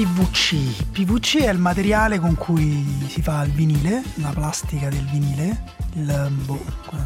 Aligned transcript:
PVC? 0.00 0.92
PVC 0.92 1.42
è 1.42 1.50
il 1.50 1.58
materiale 1.58 2.18
con 2.18 2.34
cui 2.34 3.04
si 3.06 3.20
fa 3.20 3.42
il 3.42 3.52
vinile, 3.52 4.02
la 4.14 4.30
plastica 4.30 4.88
del 4.88 5.04
vinile. 5.04 5.62
Il, 5.92 6.30
boh, 6.46 6.58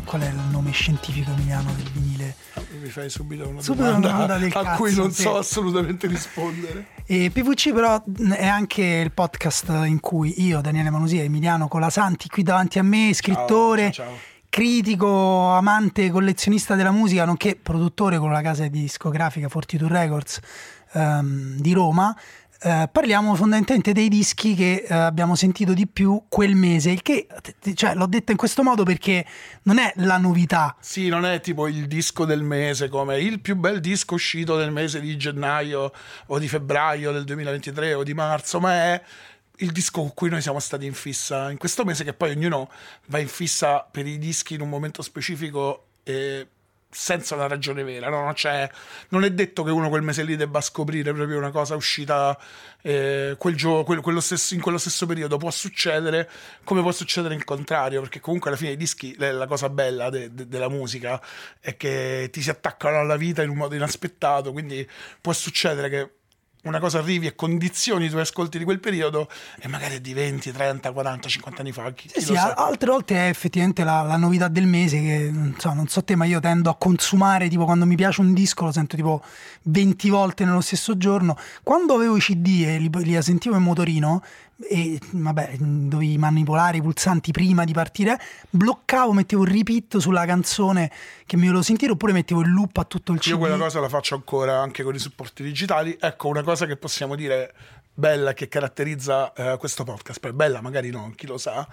qual 0.05 0.23
è 0.23 0.29
il 0.29 0.41
nome 0.53 0.71
scientifico 0.71 1.33
emiliano 1.33 1.73
del 1.75 1.91
vinile? 1.91 2.37
Mi 2.81 2.89
fai 2.89 3.11
subito 3.11 3.49
una 3.49 3.61
Subito 3.61 3.87
domanda, 3.87 4.09
una 4.15 4.27
domanda 4.27 4.47
a 4.47 4.63
cazzo, 4.63 4.77
cui 4.81 4.95
non 4.95 5.11
sì. 5.11 5.23
so 5.23 5.37
assolutamente 5.39 6.07
rispondere. 6.07 6.87
E 7.05 7.33
PVC 7.33 7.73
però 7.73 8.01
è 8.31 8.47
anche 8.47 8.85
il 8.85 9.11
podcast 9.11 9.71
in 9.87 9.99
cui 9.99 10.45
io, 10.45 10.61
Daniele 10.61 10.91
Manusia 10.91 11.23
e 11.23 11.25
Emiliano 11.25 11.67
Colasanti, 11.67 12.29
qui 12.29 12.45
davanti 12.45 12.79
a 12.79 12.85
me, 12.85 13.11
scrittore, 13.13 13.91
Ciao, 13.91 14.07
ciao. 14.07 14.17
critico, 14.49 15.51
amante, 15.51 16.13
collezionista 16.13 16.77
della 16.77 16.93
musica, 16.93 17.25
nonché 17.25 17.59
produttore 17.61 18.19
con 18.19 18.31
la 18.31 18.41
casa 18.41 18.69
discografica 18.69 19.49
Fortitude 19.49 19.93
Records 19.93 20.41
ehm, 20.93 21.59
di 21.59 21.73
Roma. 21.73 22.17
Eh, 22.65 22.89
parliamo 22.91 23.35
fondamentalmente 23.35 23.93
dei 23.93 24.09
dischi 24.09 24.55
che 24.55 24.87
eh, 24.89 24.95
abbiamo 24.95 25.35
sentito 25.35 25.75
di 25.75 25.87
più 25.87 26.25
quel 26.31 26.55
mese, 26.55 26.93
il 26.93 27.03
che 27.03 27.27
cioè, 27.75 27.95
l'ho 27.95 28.07
detto 28.07 28.31
in 28.31 28.39
questo 28.39 28.63
modo 28.63 28.85
perché 28.85 29.27
non 29.65 29.77
è 29.77 29.93
la 29.97 30.17
novità, 30.17 30.75
Sì, 30.81 31.09
non 31.09 31.27
è 31.27 31.41
tipo 31.41 31.69
il 31.69 31.87
disco 31.87 32.25
del 32.25 32.43
mese 32.43 32.89
come 32.89 33.21
il 33.21 33.41
più 33.41 33.55
bel 33.55 33.81
disco 33.81 34.15
uscito 34.15 34.57
nel 34.57 34.73
mese 34.73 35.01
di 35.01 35.15
gennaio 35.19 35.93
o 36.27 36.39
di 36.39 36.49
febbraio 36.49 37.13
del 37.13 37.25
2023 37.25 37.93
o 37.93 38.03
di 38.03 38.15
marzo, 38.15 38.59
ma 38.61 38.73
è 38.73 39.03
il 39.59 39.71
disco 39.71 40.01
con 40.01 40.15
cui 40.15 40.31
noi 40.31 40.41
siamo 40.41 40.59
stati 40.59 40.87
in 40.87 40.95
fissa 40.95 41.51
in 41.51 41.59
questo 41.59 41.85
mese, 41.85 42.03
che 42.03 42.15
poi 42.15 42.31
ognuno 42.31 42.71
va 43.09 43.19
in 43.19 43.29
fissa 43.29 43.87
per 43.89 44.07
i 44.07 44.17
dischi 44.17 44.55
in 44.55 44.63
un 44.63 44.71
momento 44.71 45.03
specifico 45.03 45.89
e 46.03 46.47
senza 46.95 47.35
una 47.35 47.49
ragione 47.49 47.83
vera, 47.83 48.09
no? 48.09 48.33
C'è- 48.33 48.71
non 49.09 49.25
è 49.25 49.31
detto 49.31 49.65
che 49.65 49.71
uno 49.73 49.89
quel 49.89 50.03
mese 50.03 50.23
lì 50.23 50.37
debba 50.37 50.61
scoprire 50.61 51.13
proprio 51.13 51.39
una 51.39 51.51
cosa 51.51 51.75
uscita 51.75 52.39
eh, 52.87 53.35
quel 53.39 53.57
gio- 53.57 53.83
quel- 53.83 54.01
quello 54.01 54.21
stesso- 54.21 54.55
in 54.55 54.61
quello 54.61 54.79
stesso 54.79 55.07
periodo. 55.07 55.37
Può 55.39 55.51
succedere 55.51 56.31
come 56.65 56.83
può 56.83 56.93
succedere 56.93 57.35
il 57.35 57.43
contrario, 57.45 58.01
perché 58.01 58.21
comunque 58.21 58.51
alla 58.51 58.59
fine 58.59 58.73
i 58.73 58.77
dischi, 58.77 59.15
la 59.19 59.47
cosa 59.47 59.69
bella 59.71 60.11
de- 60.11 60.33
de- 60.35 60.47
della 60.47 60.69
musica 60.69 61.21
è 61.61 61.77
che 61.77 62.29
ti 62.31 62.43
si 62.43 62.51
attaccano 62.51 62.99
alla 62.99 63.17
vita 63.17 63.43
in 63.43 63.49
un 63.51 63.57
modo 63.57 63.75
inaspettato, 63.75 64.53
quindi 64.53 64.89
può 65.21 65.33
succedere 65.33 65.89
che 65.89 66.11
una 66.65 66.79
cosa 66.79 66.99
arrivi 66.99 67.27
e 67.27 67.35
condizioni 67.35 68.07
i 68.07 68.09
tuoi 68.09 68.23
ascolti 68.23 68.59
di 68.59 68.65
quel 68.65 68.81
periodo 68.81 69.29
e 69.59 69.69
magari 69.69 69.97
è 69.97 70.01
di 70.01 70.13
20, 70.13 70.53
30, 70.53 70.93
40, 70.93 71.29
50 71.29 71.61
anni 71.61 71.73
fa. 71.73 71.93
Chi, 71.93 72.09
Sì, 72.09 72.19
chi 72.19 72.25
sì, 72.25 72.37
altre 72.37 72.91
volte 72.91 73.17
è 73.17 73.29
effettivamente 73.29 73.85
la, 73.85 74.03
la 74.03 74.17
novità 74.17 74.49
del 74.49 74.67
mese 74.67 75.01
che 75.01 75.31
non 75.33 75.55
so, 75.59 75.73
non 75.73 75.89
so 75.89 76.03
te, 76.03 76.17
ma 76.17 76.25
io 76.25 76.41
tendo 76.41 76.71
a 76.71 76.77
consumare, 76.77 77.49
tipo 77.49 77.65
quando 77.65 77.87
mi 77.87 77.97
piace 77.97 78.21
un 78.21 78.33
disco 78.33 78.65
lo 78.65 78.73
sento 78.73 78.97
tipo 78.97 79.23
20 79.63 80.09
volte 80.11 80.45
nello 80.45 80.61
stesso 80.61 80.97
giorno. 80.97 81.37
Quando 81.63 81.95
avevo 81.95 82.17
i 82.17 82.21
CD 82.21 82.65
e 82.67 82.79
li, 82.79 82.91
li 82.91 83.23
sentivo 83.23 83.57
in 83.57 83.63
motorino 83.63 84.23
e 84.69 84.99
vabbè, 85.11 85.57
dovevi 85.59 86.17
manipolare 86.19 86.79
i 86.79 86.83
pulsanti 86.83 87.33
prima 87.33 87.65
di 87.65 87.73
partire, 87.73 88.19
bloccavo, 88.51 89.13
mettevo 89.13 89.45
il 89.45 89.51
repeat 89.51 89.99
sulla 89.99 90.25
canzone 90.25 90.91
che 91.27 91.37
mi 91.37 91.47
volevo 91.47 91.63
sentire 91.63 91.93
oppure 91.93 92.13
mettevo 92.13 92.41
il 92.41 92.53
loop 92.53 92.77
a 92.77 92.85
tutto 92.85 93.13
il 93.13 93.19
CD. 93.19 93.29
Io 93.29 93.39
quella 93.39 93.57
cosa 93.57 93.81
la 93.81 93.89
faccio 93.89 94.15
ancora 94.15 94.61
anche 94.61 94.83
con 94.83 94.95
i 94.95 94.99
supporti 94.99 95.43
digitali. 95.43 95.97
Ecco, 96.01 96.29
una 96.29 96.43
cosa 96.43 96.67
che 96.67 96.77
possiamo 96.77 97.15
dire 97.17 97.53
bella 97.93 98.33
che 98.33 98.49
caratterizza 98.49 99.33
eh, 99.33 99.57
questo 99.57 99.85
podcast, 99.85 100.21
poi 100.21 100.33
bella 100.33 100.61
magari 100.61 100.91
no, 100.91 101.13
chi 101.15 101.27
lo 101.27 101.39
sa, 101.39 101.67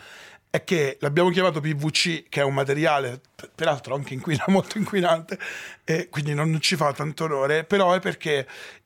è 0.51 0.65
che 0.65 0.97
l'abbiamo 0.99 1.29
chiamato 1.29 1.61
PVC, 1.61 2.25
che 2.27 2.41
è 2.41 2.43
un 2.43 2.53
materiale 2.53 3.21
per- 3.33 3.51
peraltro 3.55 3.95
anche 3.95 4.13
inquina, 4.13 4.43
molto 4.49 4.77
inquinante, 4.77 5.39
e 5.85 6.09
quindi 6.09 6.33
non 6.33 6.59
ci 6.59 6.75
fa 6.75 6.91
tanto 6.93 7.23
onore, 7.23 7.63
però 7.63 7.93
è 7.93 7.99
perché 7.99 8.45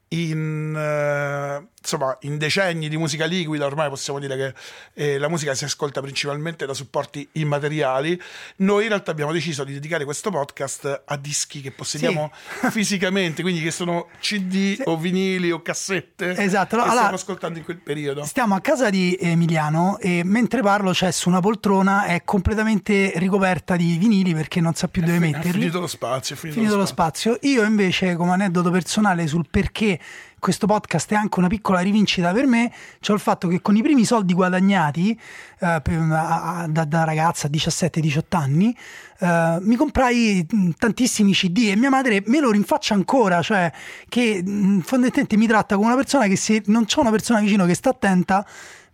in, 0.09 0.75
eh, 0.77 1.67
insomma, 1.81 2.15
in 2.21 2.37
decenni 2.37 2.89
di 2.89 2.97
musica 2.97 3.25
liquida 3.25 3.65
ormai 3.65 3.89
possiamo 3.89 4.19
dire 4.19 4.35
che 4.37 4.53
eh, 4.93 5.17
la 5.17 5.27
musica 5.27 5.53
si 5.55 5.63
ascolta 5.65 6.01
principalmente 6.01 6.65
da 6.65 6.73
supporti 6.73 7.27
immateriali. 7.33 8.19
Noi 8.57 8.83
in 8.83 8.89
realtà 8.89 9.11
abbiamo 9.11 9.31
deciso 9.31 9.63
di 9.63 9.73
dedicare 9.73 10.05
questo 10.05 10.29
podcast 10.29 11.03
a 11.05 11.17
dischi 11.17 11.61
che 11.61 11.71
possediamo 11.71 12.31
fisicamente, 12.69 13.41
quindi 13.41 13.61
che 13.61 13.71
sono 13.71 14.07
CD 14.19 14.79
o 14.85 14.97
vinili 14.97 15.51
o 15.51 15.61
cassette 15.61 16.37
Esatto, 16.37 16.75
che 16.75 16.81
allora- 16.81 16.97
stiamo 16.97 17.15
ascoltando 17.15 17.57
in 17.59 17.65
quel 17.65 17.77
periodo. 17.77 18.23
Stiamo 18.25 18.55
a 18.55 18.61
casa 18.61 18.89
di 18.89 19.17
Emiliano 19.19 19.97
e 19.99 20.21
mentre 20.23 20.61
parlo 20.61 20.91
c'è 20.91 21.11
su 21.11 21.29
una 21.29 21.39
poltrona 21.39 22.05
è 22.05 22.23
completamente 22.23 23.13
ricoperta 23.15 23.75
di 23.75 23.97
vinili 23.97 24.33
perché 24.33 24.61
non 24.61 24.73
sa 24.75 24.87
più 24.87 25.01
dove 25.01 25.15
È 25.15 25.19
metterli. 25.19 25.51
finito 25.51 25.79
lo 25.79 25.87
spazio, 25.87 26.35
è 26.35 26.37
finito, 26.37 26.59
finito 26.59 26.75
lo 26.75 26.81
lo 26.81 26.87
spazio. 26.87 27.33
spazio. 27.33 27.49
Io 27.51 27.63
invece, 27.63 28.15
come 28.15 28.31
aneddoto 28.31 28.69
personale 28.71 29.27
sul 29.27 29.45
perché 29.49 29.94
questo 30.39 30.67
podcast 30.67 31.11
è 31.11 31.15
anche 31.15 31.39
una 31.39 31.47
piccola 31.47 31.79
rivincita 31.79 32.31
per 32.31 32.45
me, 32.45 32.71
c'è 32.99 33.13
il 33.13 33.19
fatto 33.19 33.47
che 33.47 33.61
con 33.61 33.75
i 33.75 33.81
primi 33.81 34.05
soldi 34.05 34.33
guadagnati 34.33 35.11
eh, 35.59 35.81
da, 35.81 36.85
da 36.87 37.03
ragazza 37.03 37.47
a 37.47 37.49
17-18 37.49 38.21
anni 38.29 38.75
eh, 39.19 39.57
mi 39.61 39.75
comprai 39.75 40.45
mh, 40.47 40.69
tantissimi 40.77 41.31
CD 41.33 41.69
e 41.69 41.75
mia 41.75 41.89
madre 41.89 42.21
me 42.27 42.39
lo 42.39 42.51
rinfaccia 42.51 42.93
ancora, 42.93 43.41
cioè 43.41 43.71
che 44.09 44.43
mh, 44.43 44.81
fondamentalmente 44.81 45.37
mi 45.37 45.47
tratta 45.47 45.75
come 45.75 45.87
una 45.87 45.95
persona 45.95 46.27
che 46.27 46.35
se 46.35 46.63
non 46.65 46.85
c'è 46.85 46.99
una 46.99 47.11
persona 47.11 47.39
vicino 47.39 47.65
che 47.65 47.73
sta 47.73 47.89
attenta 47.89 48.45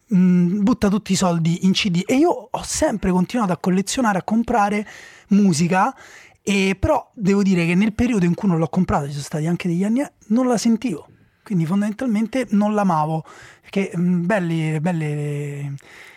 mh, 0.08 0.62
butta 0.62 0.90
tutti 0.90 1.14
i 1.14 1.16
soldi 1.16 1.66
in 1.66 1.72
CD 1.72 2.04
e 2.06 2.16
io 2.16 2.30
ho 2.30 2.64
sempre 2.64 3.12
continuato 3.12 3.52
a 3.52 3.58
collezionare, 3.58 4.20
a 4.20 4.24
comprare 4.24 4.88
musica 5.30 5.94
e 6.44 6.76
però 6.80 7.12
devo 7.14 7.44
dire 7.44 7.66
che 7.66 7.76
nel 7.76 7.94
periodo 7.94 8.26
in 8.26 8.34
cui 8.34 8.48
non 8.48 8.58
l'ho 8.58 8.68
comprata, 8.68 9.06
ci 9.06 9.12
sono 9.12 9.24
stati 9.24 9.46
anche 9.46 9.68
degli 9.68 9.84
anni, 9.84 10.04
non 10.28 10.48
la 10.48 10.58
sentivo. 10.58 11.08
Quindi 11.44 11.66
fondamentalmente 11.66 12.48
non 12.52 12.74
l'amavo. 12.74 13.26
Perché 13.62 13.92
mh, 13.96 14.26
belli- 14.26 14.80
belle 14.80 15.76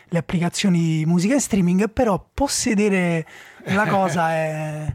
le, 0.08 0.18
applicazioni 0.18 0.78
di 0.98 1.06
musica 1.06 1.34
in 1.34 1.40
streaming, 1.40 1.90
però 1.90 2.24
possedere 2.32 3.26
la 3.64 3.86
cosa 3.88 4.30
è... 4.30 4.94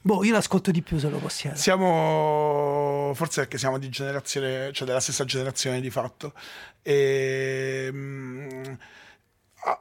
Boh, 0.00 0.22
io 0.22 0.32
l'ascolto 0.32 0.70
di 0.70 0.82
più 0.82 0.98
se 0.98 1.08
lo 1.08 1.16
possiedo. 1.16 1.56
Siamo 1.56 3.12
forse 3.14 3.40
perché 3.40 3.56
siamo 3.56 3.78
di 3.78 3.88
generazione, 3.88 4.70
cioè 4.72 4.86
della 4.86 5.00
stessa 5.00 5.24
generazione 5.24 5.80
di 5.80 5.88
fatto. 5.88 6.34
E, 6.82 7.88
mm, 7.90 8.64
a- 8.66 8.78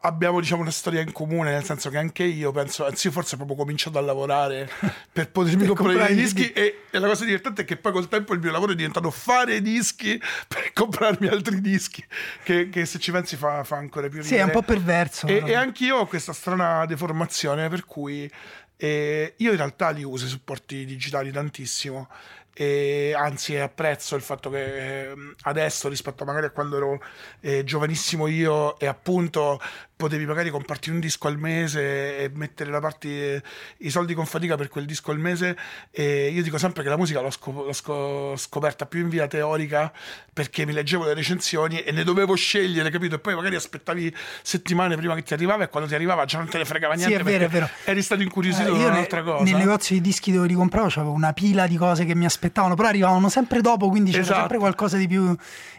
abbiamo 0.01 0.39
diciamo 0.39 0.61
una 0.61 0.71
storia 0.71 1.01
in 1.01 1.11
comune, 1.11 1.51
nel 1.51 1.63
senso 1.63 1.89
che 1.89 1.97
anche 1.97 2.23
io 2.23 2.51
penso, 2.51 2.85
anzi 2.85 3.07
io 3.07 3.13
forse 3.13 3.35
ho 3.35 3.37
proprio 3.37 3.57
cominciato 3.57 3.97
a 3.97 4.01
lavorare 4.01 4.69
per 5.11 5.29
potermi 5.29 5.65
Per 5.65 5.75
comprare 5.75 6.13
i 6.13 6.15
dischi 6.15 6.51
e, 6.51 6.83
e 6.89 6.99
la 6.99 7.07
cosa 7.07 7.25
divertente 7.25 7.63
è 7.63 7.65
che 7.65 7.77
poi 7.77 7.91
col 7.91 8.07
tempo 8.07 8.33
il 8.33 8.39
mio 8.39 8.51
lavoro 8.51 8.71
è 8.71 8.75
diventato 8.75 9.11
fare 9.11 9.61
dischi 9.61 10.17
per 10.47 10.71
comprarmi 10.73 11.27
altri 11.27 11.59
dischi, 11.61 12.03
che, 12.43 12.69
che 12.69 12.85
se 12.85 12.99
ci 12.99 13.11
pensi 13.11 13.35
fa, 13.35 13.63
fa 13.63 13.77
ancora 13.77 14.07
più 14.07 14.21
Sì, 14.21 14.29
ridere. 14.35 14.41
è 14.41 14.45
un 14.45 14.51
po' 14.51 14.65
perverso. 14.65 15.27
E, 15.27 15.43
e 15.45 15.53
anch'io 15.53 15.97
ho 15.97 16.05
questa 16.05 16.33
strana 16.33 16.85
deformazione 16.85 17.67
per 17.69 17.85
cui 17.85 18.29
eh, 18.77 19.33
io 19.37 19.51
in 19.51 19.57
realtà 19.57 19.89
li 19.89 20.03
uso 20.03 20.25
i 20.25 20.29
supporti 20.29 20.85
digitali 20.85 21.31
tantissimo 21.31 22.09
e 22.53 23.13
anzi 23.15 23.57
apprezzo 23.57 24.15
il 24.15 24.21
fatto 24.21 24.49
che 24.49 25.11
eh, 25.11 25.15
adesso 25.41 25.89
rispetto 25.89 26.23
magari 26.23 26.45
a 26.45 26.51
quando 26.51 26.77
ero 26.77 27.01
eh, 27.39 27.63
giovanissimo 27.63 28.27
io 28.27 28.77
e 28.77 28.85
appunto 28.85 29.59
potevi 30.03 30.25
magari 30.25 30.49
comprarti 30.49 30.89
un 30.89 30.99
disco 30.99 31.27
al 31.29 31.37
mese 31.37 32.17
e 32.17 32.31
mettere 32.33 32.69
da 32.71 32.81
parte 32.81 33.35
eh, 33.35 33.43
i 33.77 33.89
soldi 33.89 34.13
con 34.13 34.25
fatica 34.25 34.57
per 34.57 34.67
quel 34.67 34.85
disco 34.85 35.11
al 35.11 35.17
mese 35.19 35.55
e 35.91 36.27
io 36.29 36.43
dico 36.43 36.57
sempre 36.57 36.83
che 36.83 36.89
la 36.89 36.97
musica 36.97 37.21
l'ho, 37.21 37.29
scop- 37.31 37.65
l'ho 37.65 37.71
sco- 37.71 38.35
scoperta 38.35 38.85
più 38.85 38.99
in 38.99 39.07
via 39.09 39.27
teorica 39.27 39.91
perché 40.33 40.65
mi 40.65 40.73
leggevo 40.73 41.05
le 41.05 41.13
recensioni 41.13 41.79
e 41.79 41.91
ne 41.93 42.03
dovevo 42.03 42.35
scegliere 42.35 42.89
capito 42.89 43.15
e 43.15 43.19
poi 43.19 43.33
magari 43.35 43.55
aspettavi 43.55 44.13
settimane 44.41 44.97
prima 44.97 45.15
che 45.15 45.23
ti 45.23 45.33
arrivava 45.33 45.63
e 45.63 45.69
quando 45.69 45.87
ti 45.87 45.95
arrivava 45.95 46.25
già 46.25 46.37
non 46.39 46.49
te 46.49 46.57
ne 46.57 46.65
fregava 46.65 46.95
Sì, 46.97 47.05
niente 47.07 47.21
è 47.21 47.23
vero, 47.23 47.45
è 47.45 47.47
vero. 47.47 47.69
eri 47.85 48.01
stato 48.01 48.21
incuriosito 48.21 48.75
Eh, 48.75 48.79
da 48.79 48.87
un'altra 48.87 49.23
cosa 49.23 49.43
Nel 49.43 49.55
negozio 49.55 49.95
di 49.95 50.01
dischi 50.01 50.31
dove 50.33 50.47
li 50.47 50.53
compravo 50.53 50.87
c'avevo 50.89 51.11
una 51.13 51.31
pila 51.33 51.65
di 51.67 51.77
cose 51.77 52.03
che 52.05 52.13
mi 52.15 52.25
aspettavano, 52.25 52.75
però 52.75 52.89
arrivavano 52.89 53.29
sempre 53.29 53.61
dopo, 53.61 53.87
quindi 53.89 54.11
c'era 54.11 54.23
Esatto. 54.23 54.39
sempre 54.39 54.57
qualcosa 54.57 54.97
di 54.97 55.07
più 55.07 55.33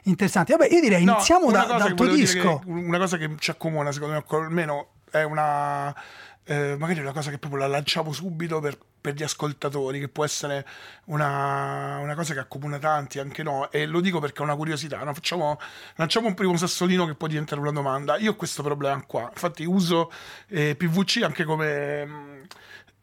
interessante. 0.04 0.54
Vabbè, 0.56 0.72
io 0.72 0.81
direi 0.81 1.04
No, 1.04 1.12
iniziamo 1.12 1.50
da- 1.50 1.64
dal 1.64 1.94
tuo 1.94 2.06
disco. 2.08 2.62
una 2.66 2.98
cosa 2.98 3.16
che 3.16 3.31
ci 3.38 3.50
accomuna, 3.50 3.90
secondo 3.93 4.13
me, 4.13 4.13
almeno 4.28 4.90
è 5.11 5.22
una. 5.22 5.94
eh, 6.44 6.76
magari 6.78 7.00
una 7.00 7.12
cosa 7.12 7.31
che 7.31 7.38
proprio 7.38 7.61
la 7.61 7.66
lanciamo 7.69 8.12
subito 8.12 8.61
per, 8.61 8.78
per 9.00 9.14
gli 9.14 9.22
ascoltatori, 9.22 9.99
che 9.99 10.08
può 10.08 10.25
essere 10.25 10.66
una, 11.06 11.99
una 11.99 12.14
cosa 12.14 12.34
che 12.34 12.40
accomuna 12.40 12.78
tanti, 12.78 13.19
anche 13.19 13.43
no, 13.43 13.70
e 13.70 13.87
lo 13.87 14.00
dico 14.00 14.20
perché 14.20 14.40
è 14.40 14.44
una 14.44 14.56
curiosità. 14.56 15.02
no? 15.05 15.14
Facciamo, 15.14 15.58
lanciamo 15.96 16.26
un 16.28 16.34
primo 16.34 16.56
sassolino 16.56 17.06
che 17.06 17.14
può 17.14 17.26
diventare 17.28 17.61
una 17.61 17.70
domanda. 17.72 18.16
Io 18.19 18.32
ho 18.32 18.37
questo 18.37 18.62
problema 18.62 19.02
qua, 19.06 19.28
infatti 19.32 19.64
uso 19.64 20.11
eh, 20.49 20.75
PVC 20.76 21.22
anche 21.22 21.44
come. 21.44 22.05
mm, 22.06 22.43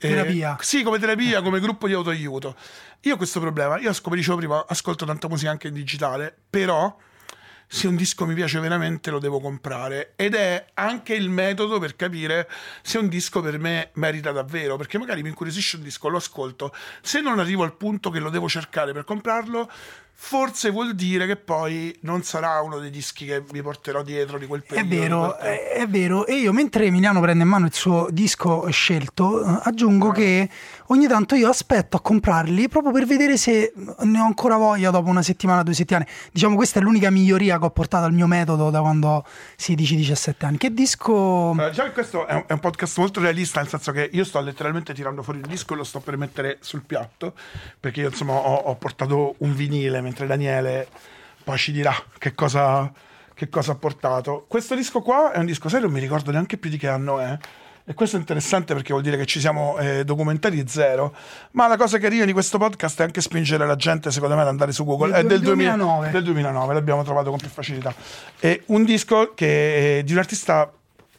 eh, 0.03 0.07
Terapia. 0.07 0.57
sì, 0.61 0.81
come 0.83 0.97
terapia, 0.97 1.41
come 1.43 1.59
gruppo 1.59 1.85
di 1.87 1.93
autoaiuto. 1.93 2.55
Io 3.01 3.13
ho 3.13 3.17
questo 3.17 3.39
problema. 3.39 3.77
Io, 3.79 3.91
come 4.01 4.15
dicevo 4.15 4.37
prima, 4.37 4.65
ascolto 4.67 5.05
tanta 5.05 5.27
musica 5.27 5.51
anche 5.51 5.67
in 5.67 5.73
digitale, 5.75 6.35
però 6.49 6.95
se 7.73 7.87
un 7.87 7.95
disco 7.95 8.25
mi 8.25 8.33
piace 8.33 8.59
veramente 8.59 9.11
lo 9.11 9.19
devo 9.19 9.39
comprare. 9.39 10.11
Ed 10.17 10.35
è 10.35 10.65
anche 10.73 11.13
il 11.13 11.29
metodo 11.29 11.79
per 11.79 11.95
capire 11.95 12.49
se 12.81 12.97
un 12.97 13.07
disco 13.07 13.39
per 13.39 13.59
me 13.59 13.91
merita 13.93 14.33
davvero 14.33 14.75
perché 14.75 14.97
magari 14.97 15.21
mi 15.21 15.29
incuriosisce 15.29 15.77
un 15.77 15.83
disco 15.83 16.09
lo 16.09 16.17
ascolto. 16.17 16.75
Se 17.01 17.21
non 17.21 17.39
arrivo 17.39 17.63
al 17.63 17.77
punto 17.77 18.09
che 18.09 18.19
lo 18.19 18.29
devo 18.29 18.49
cercare 18.49 18.91
per 18.91 19.05
comprarlo 19.05 19.71
forse 20.23 20.69
vuol 20.69 20.93
dire 20.93 21.25
che 21.25 21.35
poi 21.35 21.97
non 22.01 22.21
sarà 22.21 22.61
uno 22.61 22.77
dei 22.77 22.91
dischi 22.91 23.25
che 23.25 23.43
mi 23.51 23.61
porterò 23.63 24.03
dietro 24.03 24.37
di 24.37 24.45
quel 24.45 24.63
periodo. 24.63 24.87
È 24.87 24.97
vero, 24.97 25.37
è, 25.37 25.87
vero. 25.87 26.25
E 26.27 26.35
io 26.35 26.53
mentre 26.53 26.85
Emiliano 26.85 27.19
prende 27.19 27.43
in 27.43 27.49
mano 27.49 27.65
il 27.65 27.73
suo 27.73 28.07
disco 28.11 28.69
scelto, 28.69 29.43
eh, 29.43 29.59
aggiungo 29.63 30.09
ah. 30.09 30.13
che 30.13 30.49
ogni 30.87 31.07
tanto 31.07 31.33
io 31.33 31.49
aspetto 31.49 31.97
a 31.97 32.01
comprarli 32.01 32.69
proprio 32.69 32.93
per 32.93 33.05
vedere 33.05 33.35
se 33.35 33.73
ne 33.75 34.19
ho 34.19 34.23
ancora 34.23 34.57
voglia 34.57 34.91
dopo 34.91 35.09
una 35.09 35.23
settimana, 35.23 35.63
due 35.63 35.73
settimane. 35.73 36.07
Diciamo 36.31 36.55
questa 36.55 36.79
è 36.79 36.83
l'unica 36.83 37.09
miglioria 37.09 37.57
che 37.57 37.65
ho 37.65 37.71
portato 37.71 38.05
al 38.05 38.13
mio 38.13 38.27
metodo 38.27 38.69
da 38.69 38.79
quando 38.79 39.07
ho 39.07 39.25
16-17 39.57 40.45
anni. 40.45 40.57
Che 40.57 40.71
disco... 40.71 41.49
Allora, 41.49 41.69
diciamo 41.69 41.87
che 41.87 41.93
questo 41.95 42.27
è 42.27 42.35
un, 42.35 42.43
è 42.45 42.53
un 42.53 42.59
podcast 42.59 42.99
molto 42.99 43.19
realista, 43.19 43.59
nel 43.59 43.69
senso 43.69 43.91
che 43.91 44.07
io 44.13 44.23
sto 44.23 44.39
letteralmente 44.39 44.93
tirando 44.93 45.23
fuori 45.23 45.39
il 45.39 45.47
disco 45.47 45.73
e 45.73 45.77
lo 45.77 45.83
sto 45.83 45.99
per 45.99 46.15
mettere 46.15 46.59
sul 46.61 46.83
piatto, 46.83 47.33
perché 47.79 48.01
io 48.01 48.09
insomma 48.09 48.33
ho, 48.33 48.55
ho 48.55 48.75
portato 48.75 49.33
un 49.39 49.55
vinile 49.55 49.99
mentre 50.11 50.27
Daniele 50.27 50.87
poi 51.43 51.57
ci 51.57 51.71
dirà 51.71 51.93
che 52.17 52.33
cosa, 52.33 52.91
che 53.33 53.49
cosa 53.49 53.71
ha 53.71 53.75
portato. 53.75 54.45
Questo 54.47 54.75
disco 54.75 55.01
qua 55.01 55.31
è 55.31 55.39
un 55.39 55.45
disco 55.45 55.69
serio, 55.69 55.85
non 55.85 55.95
mi 55.95 56.01
ricordo 56.01 56.31
neanche 56.31 56.57
più 56.57 56.69
di 56.69 56.77
che 56.77 56.87
anno 56.87 57.19
è. 57.19 57.37
E 57.83 57.95
questo 57.95 58.15
è 58.15 58.19
interessante 58.19 58.75
perché 58.75 58.91
vuol 58.91 59.01
dire 59.01 59.17
che 59.17 59.25
ci 59.25 59.39
siamo 59.39 59.77
eh, 59.79 60.03
documentati 60.05 60.63
zero. 60.67 61.15
Ma 61.51 61.67
la 61.67 61.77
cosa 61.77 61.97
carina 61.97 62.25
di 62.25 62.31
questo 62.31 62.59
podcast 62.59 62.99
è 62.99 63.03
anche 63.03 63.21
spingere 63.21 63.65
la 63.65 63.75
gente, 63.75 64.11
secondo 64.11 64.35
me, 64.35 64.41
ad 64.41 64.49
andare 64.49 64.71
su 64.71 64.85
Google. 64.85 65.13
Del 65.13 65.23
è 65.23 65.27
del 65.27 65.41
2009. 65.41 66.11
del 66.11 66.23
2009, 66.23 66.73
l'abbiamo 66.75 67.03
trovato 67.03 67.31
con 67.31 67.39
più 67.39 67.49
facilità. 67.49 67.93
È 68.39 68.61
un 68.67 68.83
disco 68.85 69.33
che 69.33 70.03
di 70.05 70.11
un 70.11 70.19
artista 70.19 70.71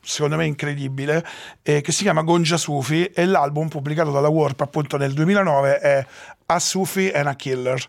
secondo 0.05 0.37
me 0.37 0.47
incredibile, 0.47 1.25
eh, 1.63 1.81
che 1.81 1.93
si 1.93 2.03
chiama 2.03 2.23
Gonja 2.23 2.57
Sufi 2.57 3.05
e 3.07 3.25
l'album 3.25 3.69
pubblicato 3.69 4.11
dalla 4.11 4.29
Warp 4.29 4.61
appunto 4.61 4.97
nel 4.97 5.13
2009 5.13 5.79
è 5.79 6.07
A 6.47 6.59
Sufi 6.59 7.09
and 7.11 7.27
a 7.27 7.35
Killer. 7.35 7.87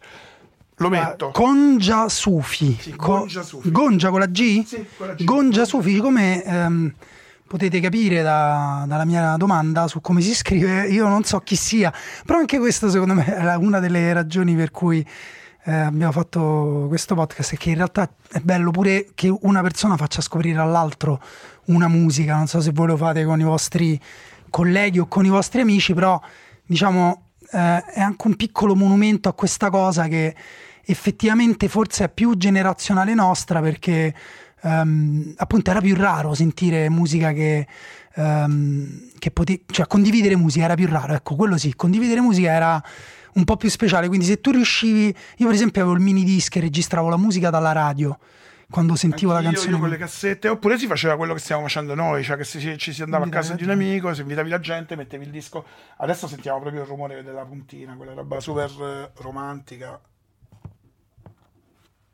Lo 0.77 0.89
metto. 0.89 1.31
Gonja 1.31 2.09
Sufi. 2.09 2.77
Sì, 2.79 2.95
Gonja 2.95 3.43
Sufi. 3.43 3.71
Gonja 3.71 4.09
con 4.09 4.19
la 4.19 4.27
G? 4.27 4.65
Sì, 4.65 4.85
con 4.97 5.07
la 5.07 5.13
G. 5.13 5.23
Gonja 5.23 5.65
Sufi, 5.65 5.97
come 5.97 6.43
ehm, 6.43 6.93
potete 7.47 7.79
capire 7.79 8.23
da, 8.23 8.83
dalla 8.87 9.05
mia 9.05 9.35
domanda 9.37 9.87
su 9.87 10.01
come 10.01 10.21
si 10.21 10.33
scrive, 10.33 10.87
io 10.87 11.07
non 11.07 11.23
so 11.23 11.39
chi 11.41 11.55
sia, 11.55 11.93
però 12.25 12.39
anche 12.39 12.57
questo 12.57 12.89
secondo 12.89 13.13
me 13.13 13.25
è 13.25 13.55
una 13.55 13.79
delle 13.79 14.11
ragioni 14.11 14.55
per 14.55 14.71
cui 14.71 15.05
eh, 15.65 15.71
abbiamo 15.71 16.11
fatto 16.11 16.85
questo 16.87 17.13
podcast, 17.13 17.53
è 17.53 17.57
che 17.57 17.69
in 17.69 17.75
realtà 17.75 18.09
è 18.31 18.39
bello 18.39 18.71
pure 18.71 19.09
che 19.13 19.33
una 19.41 19.61
persona 19.61 19.95
faccia 19.97 20.21
scoprire 20.21 20.59
all'altro 20.59 21.21
una 21.65 21.87
musica, 21.87 22.35
non 22.35 22.47
so 22.47 22.59
se 22.59 22.71
voi 22.71 22.87
lo 22.87 22.97
fate 22.97 23.23
con 23.23 23.39
i 23.39 23.43
vostri 23.43 24.01
colleghi 24.49 24.99
o 24.99 25.07
con 25.07 25.23
i 25.23 25.29
vostri 25.29 25.61
amici, 25.61 25.93
però 25.93 26.19
diciamo 26.65 27.32
eh, 27.53 27.85
è 27.85 28.01
anche 28.01 28.27
un 28.27 28.35
piccolo 28.35 28.75
monumento 28.75 29.29
a 29.29 29.33
questa 29.33 29.69
cosa 29.69 30.07
che 30.07 30.35
effettivamente 30.85 31.67
forse 31.69 32.05
è 32.05 32.09
più 32.09 32.35
generazionale 32.35 33.13
nostra 33.13 33.61
perché 33.61 34.13
um, 34.63 35.33
appunto 35.37 35.69
era 35.69 35.79
più 35.79 35.95
raro 35.95 36.33
sentire 36.33 36.89
musica 36.89 37.31
che, 37.31 37.67
um, 38.15 39.09
che 39.17 39.31
potevi, 39.31 39.63
cioè 39.67 39.87
condividere 39.87 40.35
musica 40.35 40.65
era 40.65 40.75
più 40.75 40.87
raro, 40.87 41.13
ecco 41.13 41.35
quello 41.35 41.57
sì, 41.57 41.73
condividere 41.75 42.21
musica 42.21 42.51
era 42.51 42.83
un 43.35 43.43
po' 43.45 43.57
più 43.57 43.69
speciale, 43.69 44.07
quindi 44.07 44.25
se 44.25 44.41
tu 44.41 44.51
riuscivi, 44.51 45.15
io 45.37 45.45
per 45.45 45.55
esempio 45.55 45.81
avevo 45.81 45.95
il 45.95 46.03
mini 46.03 46.23
disc 46.23 46.55
e 46.55 46.59
registravo 46.59 47.09
la 47.09 47.17
musica 47.17 47.49
dalla 47.49 47.71
radio, 47.71 48.17
quando 48.73 48.95
sentivo 48.95 49.33
Anch'io, 49.33 49.49
la 49.49 49.53
canzone. 49.53 49.75
Io 49.75 49.79
con 49.79 49.89
le 49.89 49.97
cassette, 49.97 50.47
oppure 50.47 50.79
si 50.79 50.87
faceva 50.87 51.15
quello 51.15 51.35
che 51.35 51.39
stiamo 51.39 51.61
facendo 51.61 51.93
noi, 51.93 52.23
cioè 52.23 52.37
che 52.37 52.43
si, 52.43 52.75
ci 52.79 52.91
si 52.91 53.03
andava 53.03 53.23
a 53.23 53.29
casa 53.29 53.53
di 53.53 53.63
un 53.63 53.69
amico, 53.69 54.11
si 54.15 54.21
invitavi 54.21 54.49
la 54.49 54.59
gente, 54.59 54.95
mettevi 54.95 55.25
il 55.25 55.29
disco. 55.29 55.63
Adesso 55.97 56.27
sentiamo 56.27 56.59
proprio 56.59 56.81
il 56.81 56.87
rumore 56.87 57.21
della 57.21 57.45
puntina, 57.45 57.93
quella 57.93 58.15
roba 58.15 58.39
super 58.39 58.71
eh, 58.81 59.11
romantica. 59.21 60.01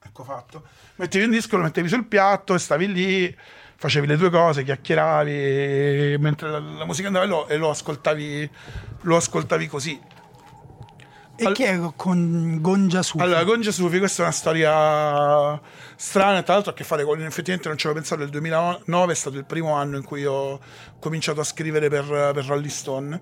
Ecco 0.04 0.24
fatto. 0.26 0.68
Mettevi 0.98 1.24
un 1.24 1.32
disco, 1.32 1.56
lo 1.56 1.64
mettevi 1.64 1.88
sul 1.88 2.06
piatto 2.08 2.54
e 2.54 2.60
stavi 2.60 2.92
lì, 2.92 3.38
facevi 3.78 4.06
le 4.06 4.18
tue 4.18 4.30
cose, 4.30 4.66
chiacchieravi 4.66 6.18
mentre 6.20 6.50
la, 6.50 6.60
la 6.60 6.86
musica 6.86 7.08
andava 7.08 7.24
e 7.24 7.30
lo, 7.30 7.48
e 7.48 7.56
lo 7.56 7.70
ascoltavi, 7.70 8.50
lo 9.04 9.16
ascoltavi 9.16 9.68
così. 9.68 9.98
E 11.42 11.46
All... 11.46 11.54
chi 11.54 11.64
è 11.64 11.80
con 11.96 12.58
Gongia 12.60 13.02
Sufi? 13.02 13.24
Allora, 13.24 13.46
Gongia 13.46 13.72
Sufi, 13.72 13.98
questa 13.98 14.24
è 14.24 14.26
una 14.26 14.34
storia 14.34 15.62
strana, 15.96 16.44
tra 16.44 16.56
l'altro 16.56 16.72
ha 16.72 16.74
a 16.74 16.78
che 16.78 16.84
fare 16.84 17.06
con, 17.06 17.22
effettivamente 17.24 17.70
non 17.70 17.78
ci 17.78 17.86
avevo 17.86 18.02
pensato, 18.02 18.24
il 18.24 18.30
2009 18.30 19.12
è 19.14 19.16
stato 19.16 19.38
il 19.38 19.46
primo 19.46 19.74
anno 19.74 19.96
in 19.96 20.04
cui 20.04 20.26
ho 20.26 20.60
cominciato 21.00 21.40
a 21.40 21.46
scrivere 21.46 21.88
per, 21.88 22.06
per 22.06 22.46
Rolling 22.46 22.70
Stone 22.70 23.22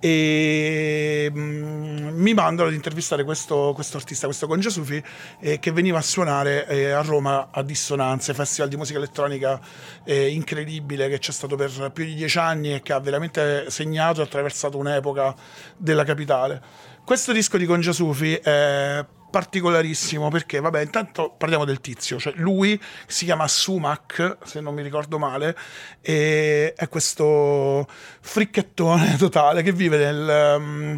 e 0.00 1.30
mm, 1.30 2.08
mi 2.08 2.32
mandano 2.32 2.68
ad 2.68 2.74
intervistare 2.74 3.22
questo, 3.22 3.72
questo 3.74 3.98
artista, 3.98 4.26
questo 4.26 4.46
Gongia 4.46 4.70
Sufi, 4.70 5.02
eh, 5.40 5.58
che 5.58 5.72
veniva 5.72 5.98
a 5.98 6.02
suonare 6.02 6.66
eh, 6.66 6.90
a 6.90 7.02
Roma 7.02 7.48
a 7.50 7.62
Dissonanze, 7.62 8.32
festival 8.32 8.70
di 8.70 8.76
musica 8.76 8.98
elettronica 8.98 9.60
eh, 10.04 10.28
incredibile 10.28 11.08
che 11.08 11.18
c'è 11.18 11.32
stato 11.32 11.54
per 11.54 11.90
più 11.92 12.04
di 12.04 12.14
dieci 12.14 12.38
anni 12.38 12.74
e 12.74 12.80
che 12.82 12.94
ha 12.94 13.00
veramente 13.00 13.70
segnato 13.70 14.20
e 14.20 14.24
attraversato 14.24 14.78
un'epoca 14.78 15.34
della 15.76 16.04
capitale. 16.04 16.88
Questo 17.10 17.32
disco 17.32 17.56
di 17.56 17.66
Gongia 17.66 17.90
Sufi 17.90 18.36
è 18.36 19.04
particolarissimo 19.32 20.28
perché, 20.28 20.60
vabbè, 20.60 20.80
intanto 20.80 21.34
parliamo 21.36 21.64
del 21.64 21.80
tizio, 21.80 22.20
cioè 22.20 22.34
lui 22.36 22.80
si 23.08 23.24
chiama 23.24 23.48
Sumac, 23.48 24.36
se 24.44 24.60
non 24.60 24.74
mi 24.74 24.82
ricordo 24.82 25.18
male, 25.18 25.56
e 26.00 26.72
è 26.72 26.88
questo 26.88 27.84
fricchettone 28.20 29.16
totale 29.18 29.64
che 29.64 29.72
vive 29.72 29.96
nel... 29.96 30.54
Um, 30.56 30.96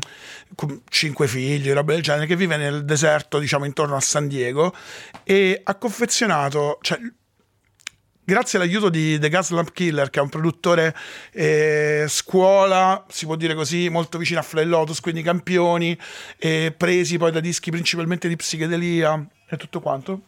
con 0.55 0.83
cinque 0.91 1.27
figli, 1.29 1.73
roba 1.73 1.95
del 1.95 2.03
genere, 2.03 2.27
che 2.27 2.37
vive 2.37 2.59
nel 2.59 2.85
deserto, 2.85 3.39
diciamo, 3.39 3.65
intorno 3.65 3.97
a 3.97 4.01
San 4.01 4.29
Diego 4.29 4.75
e 5.25 5.63
ha 5.65 5.75
confezionato, 5.77 6.77
cioè 6.83 6.99
grazie 8.25 8.59
all'aiuto 8.59 8.89
di 8.89 9.19
The 9.19 9.29
Gas 9.29 9.51
Lamp 9.51 9.73
Killer, 9.73 10.11
che 10.11 10.21
è 10.21 10.23
un 10.23 10.29
produttore 10.29 10.95
eh, 11.33 12.05
scuola, 12.09 13.05
si 13.09 13.27
può 13.27 13.37
dire 13.37 13.55
così, 13.55 13.89
molto 13.89 14.19
vicino 14.19 14.41
a 14.41 14.43
Fly 14.43 14.65
Lotus, 14.65 15.01
quindi 15.01 15.23
campioni, 15.23 15.99
eh, 16.39 16.75
presi 16.77 17.19
poi 17.19 17.33
da 17.33 17.41
dischi 17.41 17.71
principalmente 17.71 18.29
di 18.29 18.37
psichedelia 18.37 19.27
e 19.49 19.57
tutto 19.57 19.81
quanto. 19.81 20.23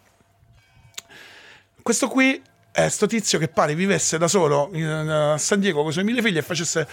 Questo 1.83 2.09
qui 2.09 2.43
è 2.73 2.89
sto 2.89 3.07
tizio 3.07 3.39
che 3.39 3.49
pare 3.49 3.75
vivesse 3.75 4.19
da 4.19 4.27
solo 4.27 4.71
a 4.73 5.39
San 5.39 5.61
Diego 5.61 5.83
con 5.83 5.91
i 5.91 5.93
suoi 5.93 6.05
mille 6.05 6.23
figli 6.23 6.39
e 6.39 6.43
facesse, 6.43 6.89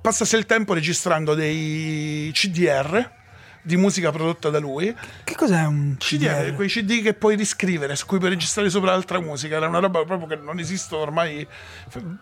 passasse 0.00 0.36
il 0.36 0.46
tempo 0.46 0.72
registrando 0.72 1.34
dei 1.34 2.30
CDR 2.32 3.18
di 3.62 3.76
musica 3.76 4.10
prodotta 4.10 4.50
da 4.50 4.58
lui. 4.58 4.94
Che 5.24 5.34
cos'è 5.34 5.64
un 5.64 5.96
CDR? 5.98 6.48
CD? 6.48 6.54
Quei 6.54 6.68
CD 6.68 7.02
che 7.02 7.14
puoi 7.14 7.36
riscrivere, 7.36 7.96
su 7.96 8.06
cui 8.06 8.18
puoi 8.18 8.30
registrare 8.30 8.70
sopra 8.70 8.92
altra 8.92 9.20
musica. 9.20 9.56
Era 9.56 9.68
una 9.68 9.78
roba 9.78 10.04
proprio 10.04 10.26
che 10.28 10.36
non 10.36 10.58
esistono 10.58 11.02
ormai 11.02 11.46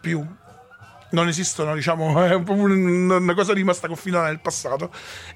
più. 0.00 0.25
Non 1.11 1.26
esistono, 1.26 1.75
diciamo, 1.75 2.23
è 2.25 2.35
una 2.35 3.35
cosa 3.35 3.52
rimasta 3.54 3.87
confinata 3.87 4.26
nel 4.26 4.40
passato. 4.40 4.92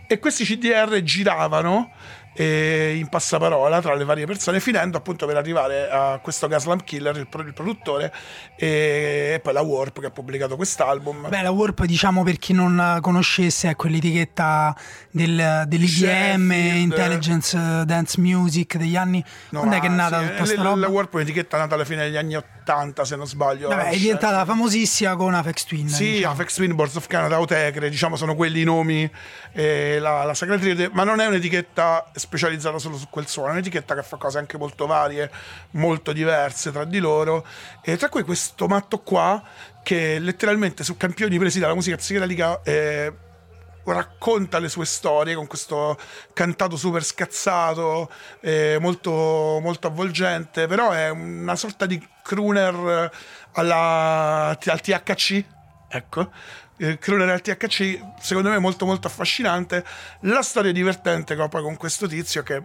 E 0.06 0.18
questi 0.18 0.44
CDR 0.44 1.02
giravano 1.02 1.92
eh, 2.34 2.96
in 2.96 3.08
passaparola 3.08 3.80
tra 3.80 3.94
le 3.94 4.04
varie 4.04 4.26
persone, 4.26 4.60
finendo 4.60 4.96
appunto 4.96 5.26
per 5.26 5.36
arrivare 5.36 5.88
a 5.90 6.18
questo 6.22 6.48
Gaslamp 6.48 6.84
Killer, 6.84 7.16
il, 7.16 7.28
il 7.46 7.52
produttore, 7.52 8.12
e, 8.56 9.32
e, 9.34 9.40
poi 9.40 9.52
la 9.52 9.60
Warp 9.60 10.00
che 10.00 10.06
ha 10.06 10.10
pubblicato 10.10 10.56
quest'album. 10.56 11.28
Beh, 11.28 11.42
la 11.42 11.50
Warp, 11.50 11.84
diciamo 11.84 12.22
per 12.22 12.38
chi 12.38 12.52
non 12.52 12.98
conoscesse, 13.00 13.70
è 13.70 13.76
quell'etichetta 13.76 14.74
del, 15.10 15.64
dell'IDM, 15.66 16.52
Intelligence 16.52 17.84
Dance 17.84 18.20
Music 18.20 18.76
degli 18.76 18.96
anni. 18.96 19.22
No, 19.50 19.60
Quando 19.60 19.76
è 19.76 19.80
che 19.80 19.86
è 19.86 19.90
nata 19.90 20.20
sì, 20.20 20.26
tutta 20.26 20.36
questa 20.38 20.62
roba? 20.62 20.76
La 20.76 20.88
Warp 20.88 21.12
è 21.12 21.16
un'etichetta 21.16 21.58
nata 21.58 21.74
alla 21.74 21.84
fine 21.84 22.04
degli 22.04 22.16
anni 22.16 22.34
80, 22.34 23.04
se 23.04 23.16
non 23.16 23.26
sbaglio. 23.26 23.68
Vabbè, 23.68 23.90
è 23.90 23.96
diventata 23.96 24.44
famosissima 24.44 25.16
con 25.16 25.34
Afex 25.34 25.64
Twin. 25.64 25.88
Sì, 25.88 26.12
diciamo. 26.12 26.32
Afex 26.32 26.54
Twin, 26.54 26.74
Boards 26.74 26.96
of 26.96 27.06
Canada, 27.06 27.40
Otecre, 27.40 27.90
diciamo 27.90 28.16
sono 28.16 28.34
quelli 28.34 28.62
i 28.62 28.64
nomi, 28.64 29.10
eh, 29.52 29.98
la, 29.98 30.24
la 30.24 30.34
Sacred 30.34 30.90
ma 30.92 31.04
non 31.04 31.20
è 31.20 31.26
un'etichetta 31.26 32.10
specializzata 32.22 32.78
solo 32.78 32.96
su 32.96 33.08
quel 33.10 33.26
suono, 33.26 33.52
un'etichetta 33.52 33.94
che 33.94 34.02
fa 34.02 34.16
cose 34.16 34.38
anche 34.38 34.56
molto 34.56 34.86
varie, 34.86 35.30
molto 35.72 36.12
diverse 36.12 36.70
tra 36.70 36.84
di 36.84 36.98
loro, 36.98 37.44
e 37.82 37.96
tra 37.96 38.08
cui 38.08 38.22
questo 38.22 38.66
matto 38.66 39.00
qua 39.00 39.42
che 39.82 40.18
letteralmente 40.20 40.84
su 40.84 40.96
campioni 40.96 41.38
presi 41.38 41.58
dalla 41.58 41.74
musica 41.74 41.96
psichedelica 41.96 42.62
eh, 42.62 43.12
racconta 43.84 44.60
le 44.60 44.68
sue 44.68 44.86
storie 44.86 45.34
con 45.34 45.48
questo 45.48 45.98
cantato 46.32 46.76
super 46.76 47.02
scazzato, 47.02 48.10
eh, 48.40 48.78
molto, 48.80 49.10
molto 49.60 49.88
avvolgente, 49.88 50.68
però 50.68 50.90
è 50.90 51.08
una 51.08 51.56
sorta 51.56 51.86
di 51.86 52.00
crooner 52.22 53.10
alla, 53.52 54.48
al 54.48 54.80
THC, 54.80 55.44
ecco, 55.88 56.30
eh, 56.76 56.98
crooner 56.98 57.28
al 57.28 57.40
THC, 57.40 58.00
secondo 58.20 58.50
me 58.50 58.58
molto 58.58 58.86
molto 58.86 59.06
affascinante. 59.06 59.84
La 60.20 60.42
storia 60.42 60.72
divertente 60.72 61.34
che 61.34 61.42
ho 61.42 61.48
poi 61.48 61.62
con 61.62 61.76
questo 61.76 62.06
tizio 62.06 62.42
che 62.42 62.62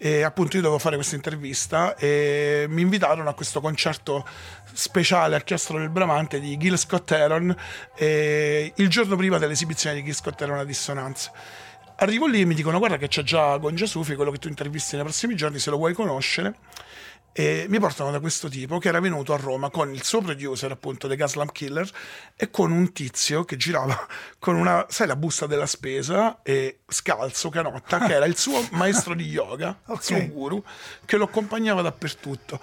e 0.00 0.22
appunto 0.22 0.54
io 0.54 0.62
dovevo 0.62 0.78
fare 0.78 0.94
questa 0.94 1.16
intervista 1.16 1.96
e 1.96 2.66
mi 2.68 2.82
invitarono 2.82 3.28
a 3.28 3.34
questo 3.34 3.60
concerto 3.60 4.24
speciale 4.72 5.34
al 5.34 5.42
Chiostro 5.42 5.76
del 5.76 5.88
Bramante 5.88 6.38
di 6.38 6.56
Gil 6.56 6.78
Scott 6.78 7.10
Heron 7.10 7.52
il 7.96 8.88
giorno 8.88 9.16
prima 9.16 9.38
dell'esibizione 9.38 9.96
di 9.96 10.04
Gil 10.04 10.14
Scott 10.14 10.40
Heron 10.40 10.58
a 10.58 10.64
Dissonanza 10.64 11.32
Arrivo 12.00 12.28
lì 12.28 12.42
e 12.42 12.44
mi 12.44 12.54
dicono 12.54 12.78
guarda 12.78 12.96
che 12.96 13.08
c'è 13.08 13.24
già 13.24 13.56
Gongia 13.56 13.84
Sufi, 13.84 14.14
quello 14.14 14.30
che 14.30 14.38
tu 14.38 14.46
intervisti 14.46 14.94
nei 14.94 15.02
prossimi 15.02 15.34
giorni, 15.34 15.58
se 15.58 15.70
lo 15.70 15.78
vuoi 15.78 15.94
conoscere. 15.94 16.54
E 17.38 17.66
mi 17.68 17.78
portano 17.78 18.10
da 18.10 18.18
questo 18.18 18.48
tipo 18.48 18.78
che 18.78 18.88
era 18.88 18.98
venuto 18.98 19.32
a 19.32 19.36
Roma 19.36 19.70
con 19.70 19.94
il 19.94 20.02
suo 20.02 20.20
producer, 20.20 20.72
appunto, 20.72 21.06
The 21.06 21.14
Gaslamp 21.14 21.52
Killer, 21.52 21.88
e 22.34 22.50
con 22.50 22.72
un 22.72 22.92
tizio 22.92 23.44
che 23.44 23.56
girava 23.56 23.96
con 24.40 24.56
una, 24.56 24.84
sai, 24.88 25.06
la 25.06 25.14
busta 25.14 25.46
della 25.46 25.66
spesa 25.66 26.40
e 26.42 26.80
scalzo, 26.88 27.48
canotta, 27.48 28.00
che 28.00 28.14
era 28.14 28.24
il 28.24 28.36
suo 28.36 28.66
maestro 28.72 29.14
di 29.14 29.22
yoga, 29.28 29.78
il 29.88 29.98
suo 30.00 30.26
guru, 30.26 30.60
che 31.04 31.16
lo 31.16 31.26
accompagnava 31.26 31.80
dappertutto. 31.80 32.58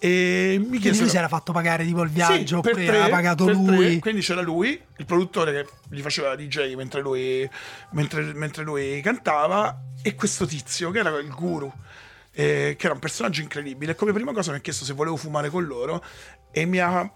E 0.00 0.54
mi 0.58 0.62
Quindi 0.64 0.78
chiesero... 0.80 1.02
lui 1.02 1.10
si 1.10 1.16
era 1.18 1.28
fatto 1.28 1.52
pagare 1.52 1.84
tipo 1.84 2.02
il 2.02 2.08
Sì, 2.08 2.14
viaggio, 2.16 2.60
per 2.60 2.72
oppure 2.72 2.86
tre, 2.86 3.08
pagato 3.08 3.48
lui. 3.52 3.76
tre. 3.76 3.98
quindi 4.00 4.20
c'era 4.20 4.40
lui, 4.40 4.82
il 4.96 5.04
produttore 5.04 5.52
che 5.52 5.68
gli 5.94 6.00
faceva 6.00 6.30
la 6.30 6.34
DJ 6.34 6.74
mentre 6.74 7.00
lui, 7.00 7.48
mentre, 7.90 8.32
mentre 8.34 8.64
lui 8.64 9.00
cantava, 9.00 9.80
e 10.02 10.16
questo 10.16 10.44
tizio 10.44 10.90
che 10.90 10.98
era 10.98 11.16
il 11.20 11.28
guru, 11.30 11.72
eh, 12.34 12.74
che 12.78 12.84
era 12.86 12.94
un 12.94 13.00
personaggio 13.00 13.40
incredibile. 13.40 13.92
E 13.92 13.94
come 13.94 14.12
prima 14.12 14.32
cosa 14.32 14.50
mi 14.50 14.58
ha 14.58 14.60
chiesto 14.60 14.84
se 14.84 14.92
volevo 14.92 15.16
fumare 15.16 15.50
con 15.50 15.64
loro 15.64 16.02
e 16.50 16.64
mi 16.64 16.78
ha 16.78 17.10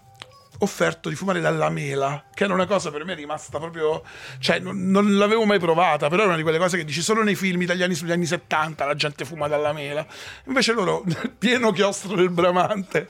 offerto 0.59 1.09
di 1.09 1.15
fumare 1.15 1.39
dalla 1.39 1.69
mela, 1.69 2.25
che 2.33 2.45
era 2.45 2.53
una 2.53 2.65
cosa 2.65 2.89
per 2.89 3.05
me 3.05 3.13
rimasta 3.13 3.59
proprio, 3.59 4.03
cioè 4.39 4.59
non, 4.59 4.89
non 4.89 5.17
l'avevo 5.17 5.45
mai 5.45 5.59
provata, 5.59 6.07
però 6.09 6.21
era 6.21 6.29
una 6.29 6.37
di 6.37 6.43
quelle 6.43 6.57
cose 6.57 6.77
che 6.77 6.85
dici 6.85 7.01
solo 7.01 7.23
nei 7.23 7.35
film 7.35 7.61
italiani 7.61 7.93
sugli 7.93 8.11
anni 8.11 8.25
70 8.25 8.85
la 8.85 8.95
gente 8.95 9.25
fuma 9.25 9.47
dalla 9.47 9.73
mela, 9.73 10.05
invece 10.45 10.73
loro 10.73 11.03
pieno 11.37 11.71
chiostro 11.71 12.15
del 12.15 12.29
bramante, 12.29 13.09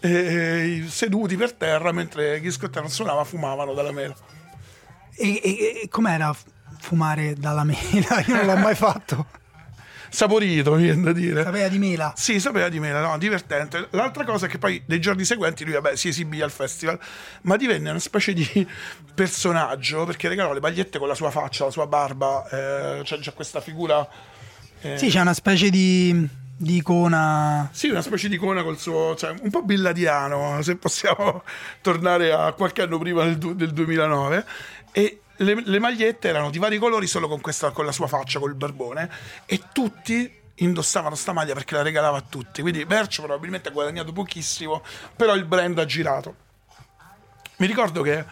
eh, 0.00 0.84
seduti 0.86 1.36
per 1.36 1.54
terra 1.54 1.90
mentre 1.90 2.40
chi 2.40 2.50
scottano 2.50 2.88
suonava 2.88 3.24
fumavano 3.24 3.74
dalla 3.74 3.92
mela. 3.92 4.14
E, 5.16 5.40
e- 5.42 5.80
e 5.82 5.88
com'era 5.88 6.34
fumare 6.78 7.34
dalla 7.34 7.64
mela? 7.64 8.22
Io 8.26 8.36
non 8.36 8.46
l'ho 8.46 8.56
mai 8.56 8.74
fatto. 8.74 9.26
Saporito, 10.08 10.74
mi 10.74 10.82
viene 10.84 11.02
da 11.02 11.12
dire. 11.12 11.42
Sapeva 11.42 11.68
di 11.68 11.78
mela. 11.78 12.12
Sì, 12.16 12.40
sapeva 12.40 12.68
di 12.68 12.80
mela, 12.80 13.00
no, 13.00 13.18
divertente. 13.18 13.88
L'altra 13.90 14.24
cosa 14.24 14.46
è 14.46 14.48
che 14.48 14.58
poi 14.58 14.82
nei 14.86 15.00
giorni 15.00 15.24
seguenti 15.24 15.64
lui, 15.64 15.74
vabbè, 15.74 15.96
si 15.96 16.08
esibì 16.08 16.40
al 16.40 16.50
festival, 16.50 16.98
ma 17.42 17.56
divenne 17.56 17.90
una 17.90 17.98
specie 17.98 18.32
di 18.32 18.66
personaggio 19.14 20.04
perché 20.04 20.28
regalò 20.28 20.52
le 20.52 20.60
magliette 20.60 20.98
con 20.98 21.08
la 21.08 21.14
sua 21.14 21.30
faccia, 21.30 21.64
la 21.64 21.70
sua 21.70 21.86
barba, 21.86 22.46
eh, 22.48 23.02
c'è 23.02 23.18
già 23.18 23.32
questa 23.32 23.60
figura. 23.60 24.06
eh, 24.80 24.98
Sì, 24.98 25.08
c'è 25.08 25.20
una 25.20 25.34
specie 25.34 25.70
di, 25.70 26.26
di 26.56 26.76
icona. 26.76 27.68
Sì, 27.72 27.88
una 27.88 28.02
specie 28.02 28.28
di 28.28 28.36
icona 28.36 28.62
col 28.62 28.78
suo, 28.78 29.14
cioè 29.16 29.34
un 29.40 29.50
po' 29.50 29.62
billadiano, 29.62 30.62
se 30.62 30.76
possiamo 30.76 31.42
tornare 31.82 32.32
a 32.32 32.52
qualche 32.52 32.82
anno 32.82 32.98
prima 32.98 33.24
del, 33.24 33.38
du- 33.38 33.54
del 33.54 33.72
2009. 33.72 34.44
E 34.92 35.20
le, 35.36 35.62
le 35.64 35.78
magliette 35.78 36.28
erano 36.28 36.50
di 36.50 36.58
vari 36.58 36.78
colori, 36.78 37.06
solo 37.06 37.28
con, 37.28 37.40
questa, 37.40 37.70
con 37.70 37.84
la 37.84 37.92
sua 37.92 38.06
faccia, 38.06 38.38
col 38.38 38.54
barbone, 38.54 39.10
e 39.46 39.60
tutti 39.72 40.44
indossavano 40.56 41.14
sta 41.14 41.32
maglia 41.32 41.54
perché 41.54 41.74
la 41.74 41.82
regalava 41.82 42.18
a 42.18 42.24
tutti. 42.28 42.62
Quindi 42.62 42.84
Merch 42.84 43.20
probabilmente 43.20 43.68
ha 43.68 43.72
guadagnato 43.72 44.12
pochissimo, 44.12 44.82
però 45.14 45.34
il 45.34 45.44
brand 45.44 45.78
ha 45.78 45.84
girato. 45.84 46.44
Mi 47.56 47.66
ricordo 47.66 48.02
che 48.02 48.24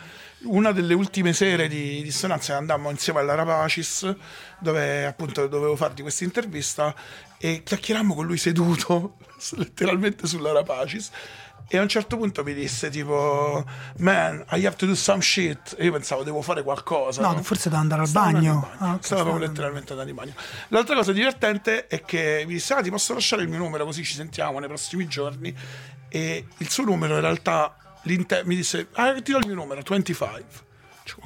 una 0.45 0.73
delle 0.73 0.95
ultime 0.95 1.33
sere 1.33 1.69
di 1.69 2.03
dissonanza 2.03 2.57
andammo 2.57 2.91
insieme 2.91 3.21
alla 3.21 3.35
Rapacis, 3.35 4.15
dove 4.59 5.07
appunto 5.07 5.47
dovevo 5.47 5.77
fargli 5.77 6.03
questa 6.03 6.25
intervista, 6.25 6.95
e 7.39 7.63
chiacchierammo 7.63 8.15
con 8.15 8.27
lui 8.27 8.39
seduto, 8.39 9.17
letteralmente 9.57 10.27
sulla 10.27 10.53
Rapacis. 10.53 11.11
E 11.67 11.79
a 11.79 11.83
un 11.83 11.89
certo 11.89 12.17
punto 12.17 12.45
mi 12.45 12.53
disse 12.55 12.91
tipo, 12.91 13.65
man, 13.99 14.45
I 14.51 14.67
have 14.67 14.77
to 14.77 14.87
do 14.87 14.95
some 14.95 15.21
shit. 15.23 15.75
E 15.79 15.87
io 15.87 15.93
pensavo, 15.93 16.23
devo 16.23 16.43
fare 16.43 16.63
qualcosa. 16.63 17.23
No, 17.23 17.43
forse 17.43 17.71
doveva 17.71 17.81
andare 17.81 18.03
al 18.03 18.07
andando 18.09 18.39
bagno. 18.39 18.61
bagno. 18.61 18.73
Ah, 18.93 18.99
proprio 18.99 19.03
stava- 19.03 19.39
letteralmente 19.39 19.91
andando 19.93 20.11
in 20.11 20.17
bagno. 20.17 20.35
L'altra 20.69 20.95
cosa 20.95 21.13
divertente 21.13 21.87
è 21.87 22.03
che 22.05 22.45
mi 22.47 22.53
disse: 22.55 22.75
Ah, 22.75 22.83
ti 22.83 22.91
posso 22.91 23.15
lasciare 23.15 23.43
il 23.43 23.49
mio 23.49 23.59
numero 23.59 23.85
così 23.85 24.05
ci 24.05 24.15
sentiamo 24.15 24.59
nei 24.59 24.69
prossimi 24.69 25.07
giorni. 25.09 25.55
E 26.09 26.47
il 26.59 26.71
suo 26.71 26.85
numero 26.85 27.15
in 27.15 27.21
realtà 27.23 27.75
mi 28.05 28.55
disse: 28.55 28.89
Ah, 28.93 29.15
ti 29.21 29.33
do 29.33 29.39
il 29.39 29.47
mio 29.47 29.55
numero, 29.55 29.81
25. 29.83 30.45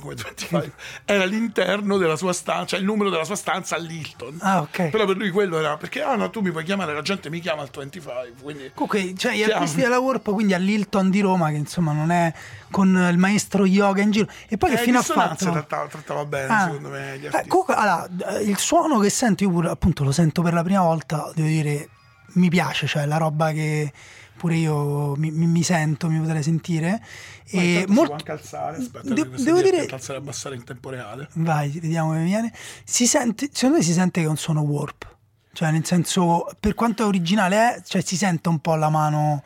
Come 0.00 0.14
25? 0.16 0.72
Era 1.04 1.24
l'interno 1.24 1.98
della 1.98 2.16
sua 2.16 2.32
stanza, 2.32 2.66
cioè 2.66 2.78
il 2.80 2.84
numero 2.84 3.10
della 3.10 3.22
sua 3.24 3.36
stanza 3.36 3.76
all'Hilton. 3.76 4.38
Ah, 4.40 4.60
ok. 4.62 4.88
Però 4.88 5.04
per 5.06 5.16
lui 5.16 5.30
quello 5.30 5.56
era 5.58 5.76
perché, 5.76 6.02
ah 6.02 6.16
no, 6.16 6.30
tu 6.30 6.40
mi 6.40 6.50
puoi 6.50 6.64
chiamare, 6.64 6.92
la 6.92 7.02
gente 7.02 7.30
mi 7.30 7.38
chiama 7.40 7.62
al 7.62 7.70
25. 7.72 8.32
Quindi 8.42 8.70
Comunque, 8.74 9.14
cioè, 9.16 9.32
gli 9.34 9.44
Chiamo. 9.44 9.54
artisti 9.60 9.80
della 9.80 10.00
Warp, 10.00 10.32
quindi 10.32 10.52
all'Hilton 10.54 11.10
di 11.10 11.20
Roma, 11.20 11.50
che 11.50 11.56
insomma 11.56 11.92
non 11.92 12.10
è 12.10 12.32
con 12.72 12.88
il 13.10 13.18
maestro 13.18 13.64
yoga 13.66 14.02
in 14.02 14.10
giro. 14.10 14.26
E 14.48 14.56
poi 14.56 14.70
che 14.70 14.76
eh, 14.76 14.82
fine 14.82 14.96
ha 14.96 15.00
Dissonanza 15.00 15.36
fatto? 15.44 15.52
trattava, 15.52 15.86
trattava 15.86 16.24
bene, 16.24 16.52
Ah. 16.54 16.64
secondo 16.64 16.88
me. 16.88 17.18
Gli 17.18 17.26
Eh, 17.26 17.44
comunque, 17.46 17.74
allora, 17.74 18.08
eh, 18.36 18.42
il 18.42 18.58
suono 18.58 18.98
che 18.98 19.10
sento, 19.10 19.44
io 19.44 19.50
pure, 19.50 19.68
appunto 19.70 20.02
lo 20.02 20.10
sento 20.12 20.42
per 20.42 20.54
la 20.54 20.62
prima 20.64 20.82
volta, 20.82 21.30
devo 21.36 21.46
dire, 21.48 21.88
mi 22.32 22.48
piace, 22.48 22.86
cioè 22.88 23.06
la 23.06 23.16
roba 23.16 23.52
che 23.52 23.92
pure 24.38 24.54
io 24.56 25.14
mi, 25.16 25.30
mi- 25.30 25.62
sento, 25.62 26.08
mi 26.08 26.18
potrei 26.18 26.42
sentire. 26.42 27.02
E 27.50 27.84
molto... 27.88 28.04
può 28.04 28.14
anche 28.14 28.32
alzare, 28.32 28.76
aspetta, 28.78 29.12
De- 29.12 29.28
devo 29.42 29.60
dire- 29.60 29.86
alzare 29.90 30.18
e 30.18 30.22
abbassare 30.22 30.54
in 30.54 30.64
tempo 30.64 30.88
reale. 30.88 31.28
Vai, 31.34 31.68
vediamo 31.70 32.08
come 32.08 32.24
viene. 32.24 32.52
Si 32.84 33.06
sente, 33.06 33.50
secondo 33.52 33.76
me 33.78 33.82
si 33.82 33.92
sente 33.92 34.20
che 34.20 34.26
è 34.26 34.30
un 34.30 34.36
suono 34.38 34.60
warp. 34.62 35.16
Cioè, 35.52 35.70
nel 35.72 35.84
senso, 35.84 36.46
per 36.60 36.74
quanto 36.74 37.04
originale 37.06 37.56
è, 37.76 37.82
cioè 37.84 38.00
si 38.00 38.16
sente 38.16 38.48
un 38.48 38.60
po' 38.60 38.76
la 38.76 38.88
mano 38.90 39.42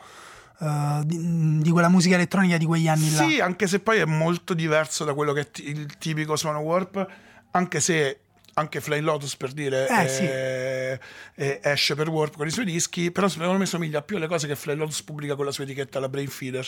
eh, 0.59 1.01
di, 1.05 1.57
di 1.59 1.69
quella 1.71 1.89
musica 1.89 2.15
elettronica 2.15 2.57
di 2.57 2.65
quegli 2.65 2.87
anni 2.87 3.11
là. 3.11 3.27
Sì, 3.27 3.39
anche 3.39 3.65
se 3.67 3.79
poi 3.79 3.97
è 3.99 4.05
molto 4.05 4.53
diverso 4.53 5.03
da 5.05 5.13
quello 5.15 5.33
che 5.33 5.39
è 5.41 5.49
ti- 5.51 5.67
il 5.67 5.97
tipico 5.97 6.35
suono 6.35 6.59
warp, 6.59 7.07
anche 7.51 7.79
se 7.79 8.19
anche 8.55 8.81
Fly 8.81 8.99
Lotus 8.99 9.35
per 9.35 9.51
dire 9.51 9.87
Eh, 9.87 10.03
eh, 10.03 10.07
sì. 10.07 10.23
eh, 10.25 11.59
esce 11.63 11.95
per 11.95 12.09
warp 12.09 12.35
con 12.35 12.47
i 12.47 12.51
suoi 12.51 12.65
dischi, 12.65 13.11
però 13.11 13.27
secondo 13.27 13.57
me 13.57 13.65
somiglia 13.65 14.01
più 14.01 14.17
alle 14.17 14.27
cose 14.27 14.47
che 14.47 14.55
Fly 14.55 14.75
Lotus 14.75 15.01
pubblica 15.03 15.35
con 15.35 15.45
la 15.45 15.51
sua 15.51 15.63
etichetta, 15.63 15.99
la 15.99 16.09
Brain 16.09 16.27
Feeder. 16.27 16.67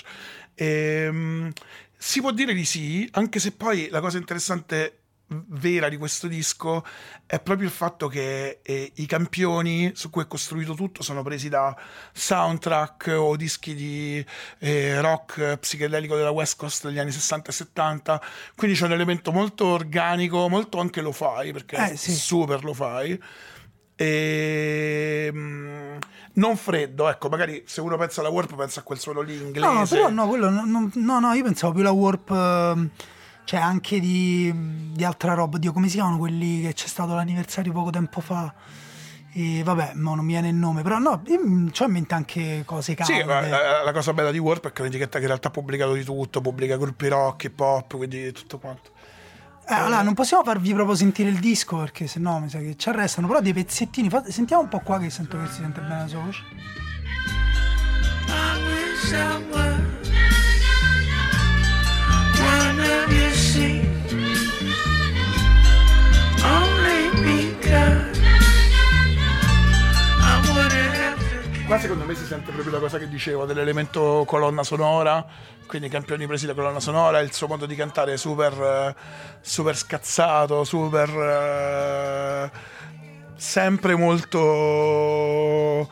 Ehm, 0.56 1.52
si 1.98 2.22
può 2.22 2.32
dire 2.32 2.54
di 2.54 2.66
sì, 2.66 3.08
anche 3.14 3.40
se 3.40 3.52
poi 3.52 3.88
la 3.90 4.00
cosa 4.00 4.18
interessante 4.18 5.00
vera 5.28 5.90
di 5.90 5.98
questo 5.98 6.28
disco 6.28 6.86
è 7.26 7.40
proprio 7.40 7.68
il 7.68 7.74
fatto 7.74 8.08
che 8.08 8.60
eh, 8.62 8.92
i 8.96 9.06
campioni 9.08 9.92
su 9.96 10.10
cui 10.12 10.22
è 10.22 10.28
costruito 10.28 10.76
tutto 10.76 11.02
sono 11.02 11.24
presi 11.24 11.50
da 11.50 11.76
soundtrack 12.14 13.16
o 13.18 13.36
dischi 13.36 13.74
di 13.74 14.24
eh, 14.60 15.02
rock 15.02 15.58
psichedelico 15.58 16.16
della 16.16 16.30
West 16.30 16.58
Coast 16.58 16.86
degli 16.86 17.00
anni 17.00 17.12
60 17.12 17.50
e 17.50 17.54
70 17.54 18.22
quindi 18.56 18.78
c'è 18.78 18.86
un 18.86 18.92
elemento 18.92 19.32
molto 19.32 19.66
organico 19.66 20.48
molto 20.48 20.80
anche 20.80 21.02
lo 21.02 21.12
fai 21.12 21.52
perché 21.54 21.76
Eh, 21.92 21.96
sì. 21.98 22.14
super 22.14 22.64
lo 22.64 22.74
fai. 22.74 23.20
E 23.98 25.30
mm, 25.34 25.98
non 26.34 26.58
freddo 26.58 27.08
ecco 27.10 27.30
magari 27.30 27.64
se 27.66 27.80
uno 27.82 27.98
pensa 27.98 28.20
alla 28.20 28.30
warp 28.30 28.54
pensa 28.56 28.82
a 28.82 28.84
quel 28.84 29.00
suono 29.00 29.22
lì 29.22 29.36
inglese. 29.42 29.66
No, 29.74 29.86
però 29.88 30.10
no, 30.10 30.28
quello 30.28 30.50
non- 30.50 30.92
no, 30.94 31.20
no, 31.20 31.34
io 31.34 31.44
pensavo 31.44 31.74
più 31.74 31.82
la 31.82 31.92
warp, 31.92 32.30
ehm, 32.30 32.90
cioè 33.46 33.60
anche 33.62 34.00
di, 34.02 34.54
di 34.92 35.04
altra 35.06 35.34
roba. 35.34 35.58
Dio, 35.58 35.72
come 35.72 35.88
si 35.88 35.96
chiamano 35.96 36.18
quelli 36.18 36.62
che 36.62 36.74
c'è 36.74 36.88
stato 36.88 37.16
l'anniversario 37.16 37.72
poco 37.72 37.92
tempo 37.92 38.20
fa? 38.20 38.54
E 39.38 39.64
vabbè, 39.64 39.94
mo 39.96 40.16
non 40.16 40.24
mi 40.24 40.32
viene 40.32 40.48
il 40.48 40.56
nome, 40.56 40.82
però 40.82 40.98
no, 40.98 41.22
c'ho 41.22 41.84
in 41.86 41.92
mente 41.92 42.14
anche 42.14 42.64
cose 42.66 42.96
calde. 42.96 43.14
Sì, 43.14 43.24
la, 43.24 43.84
la 43.84 43.92
cosa 43.92 44.14
bella 44.14 44.32
di 44.32 44.38
Warp 44.38 44.68
è 44.68 44.72
che 44.72 44.78
è 44.78 44.82
un'etichetta 44.82 45.18
che 45.18 45.24
in 45.24 45.28
realtà 45.28 45.50
ha 45.50 45.52
pubblicato 45.52 45.94
di 45.94 46.04
tutto, 46.04 46.40
pubblica 46.40 46.78
gruppi 46.78 47.08
rock, 47.10 47.44
hip 47.44 47.60
hop, 47.60 47.98
quindi 47.98 48.32
tutto 48.32 48.60
quanto. 48.60 48.92
Eh, 49.68 49.74
allora, 49.74 50.04
non 50.04 50.14
possiamo 50.14 50.44
farvi 50.44 50.74
proprio 50.74 50.96
sentire 50.96 51.28
il 51.28 51.40
disco 51.40 51.78
perché 51.78 52.08
sennò 52.08 52.40
mi 52.40 52.50
sa 52.50 52.60
che 52.60 52.76
ci 52.78 52.88
arrestano, 52.88 53.28
però 53.28 53.42
dei 53.42 53.52
pezzettini, 53.52 54.10
fate- 54.10 54.32
sentiamo 54.32 54.62
un 54.62 54.70
po' 54.70 54.80
qua 54.80 55.00
che 55.00 55.10
sento 55.10 55.38
che 55.38 55.48
si 55.48 55.56
sente 55.56 55.82
bene 55.82 56.02
la 56.02 56.08
sua 56.08 56.20
voce. 56.20 56.44
I 58.28 58.58
wish 58.68 59.12
I 59.12 59.44
were 59.52 60.05
Qua 71.66 71.80
secondo 71.80 72.06
me 72.06 72.14
si 72.14 72.26
sente 72.26 72.52
proprio 72.52 72.74
la 72.74 72.80
cosa 72.80 73.00
che 73.00 73.10
dicevo 73.10 73.46
dell'elemento 73.46 74.24
colonna 74.28 74.62
sonora, 74.64 75.26
quindi 75.66 75.88
i 75.88 75.90
campioni 75.90 76.28
presi 76.28 76.46
da 76.46 76.54
colonna 76.54 76.80
sonora, 76.80 77.20
il 77.20 77.34
suo 77.34 77.48
modo 77.48 77.66
di 77.66 77.76
cantare 77.76 78.18
super, 78.18 78.54
eh, 78.54 78.96
super 79.42 79.76
scazzato, 79.76 80.64
super... 80.64 81.10
eh, 81.10 82.52
sempre 83.36 83.96
molto 83.96 85.90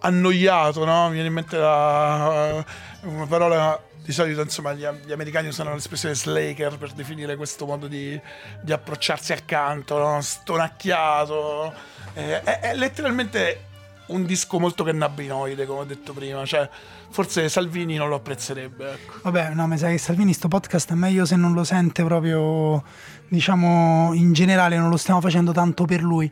annoiato, 0.00 0.84
no? 0.84 1.08
Mi 1.08 1.14
viene 1.14 1.28
in 1.28 1.34
mente 1.34 1.58
la, 1.58 2.64
una 3.02 3.26
parola 3.26 3.80
di 4.10 4.16
solito, 4.16 4.42
insomma, 4.42 4.72
gli, 4.72 4.84
gli 5.06 5.12
americani 5.12 5.48
usano 5.48 5.72
l'espressione 5.72 6.14
slaker 6.14 6.76
per 6.76 6.92
definire 6.92 7.36
questo 7.36 7.64
modo 7.64 7.86
di, 7.86 8.20
di 8.60 8.72
approcciarsi 8.72 9.32
al 9.32 9.44
canto, 9.44 9.98
no? 9.98 10.20
Stonacchiato. 10.20 11.72
Eh, 12.14 12.42
è, 12.42 12.58
è 12.60 12.74
letteralmente 12.74 13.68
un 14.06 14.24
disco 14.26 14.58
molto 14.58 14.82
cannabinoide, 14.82 15.64
come 15.64 15.80
ho 15.80 15.84
detto 15.84 16.12
prima. 16.12 16.44
Cioè, 16.44 16.68
forse 17.10 17.48
Salvini 17.48 17.96
non 17.96 18.08
lo 18.08 18.16
apprezzerebbe. 18.16 18.92
Ecco. 18.92 19.12
Vabbè, 19.22 19.54
no, 19.54 19.68
mi 19.68 19.78
sa 19.78 19.88
che 19.88 19.98
Salvini 19.98 20.32
sto 20.32 20.48
podcast 20.48 20.90
è 20.90 20.94
meglio 20.94 21.24
se 21.24 21.36
non 21.36 21.52
lo 21.52 21.62
sente 21.62 22.02
proprio, 22.02 22.82
diciamo, 23.28 24.12
in 24.14 24.32
generale 24.32 24.76
non 24.76 24.90
lo 24.90 24.96
stiamo 24.96 25.20
facendo 25.20 25.52
tanto 25.52 25.84
per 25.84 26.02
lui. 26.02 26.30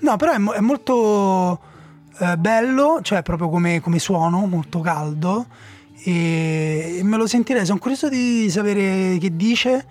No, 0.00 0.16
però 0.16 0.32
è, 0.32 0.38
mo- 0.38 0.52
è 0.52 0.60
molto 0.60 1.60
eh, 2.18 2.36
bello, 2.36 2.98
cioè 3.02 3.22
proprio 3.22 3.48
come, 3.48 3.80
come 3.80 4.00
suono, 4.00 4.46
molto 4.46 4.80
caldo 4.80 5.46
e, 6.04 7.00
me 7.02 7.16
lo 7.16 7.26
sentirei, 7.26 7.64
sono 7.64 7.78
curioso 7.78 8.08
di 8.08 8.48
sapere 8.50 9.18
che 9.18 9.34
dice, 9.36 9.86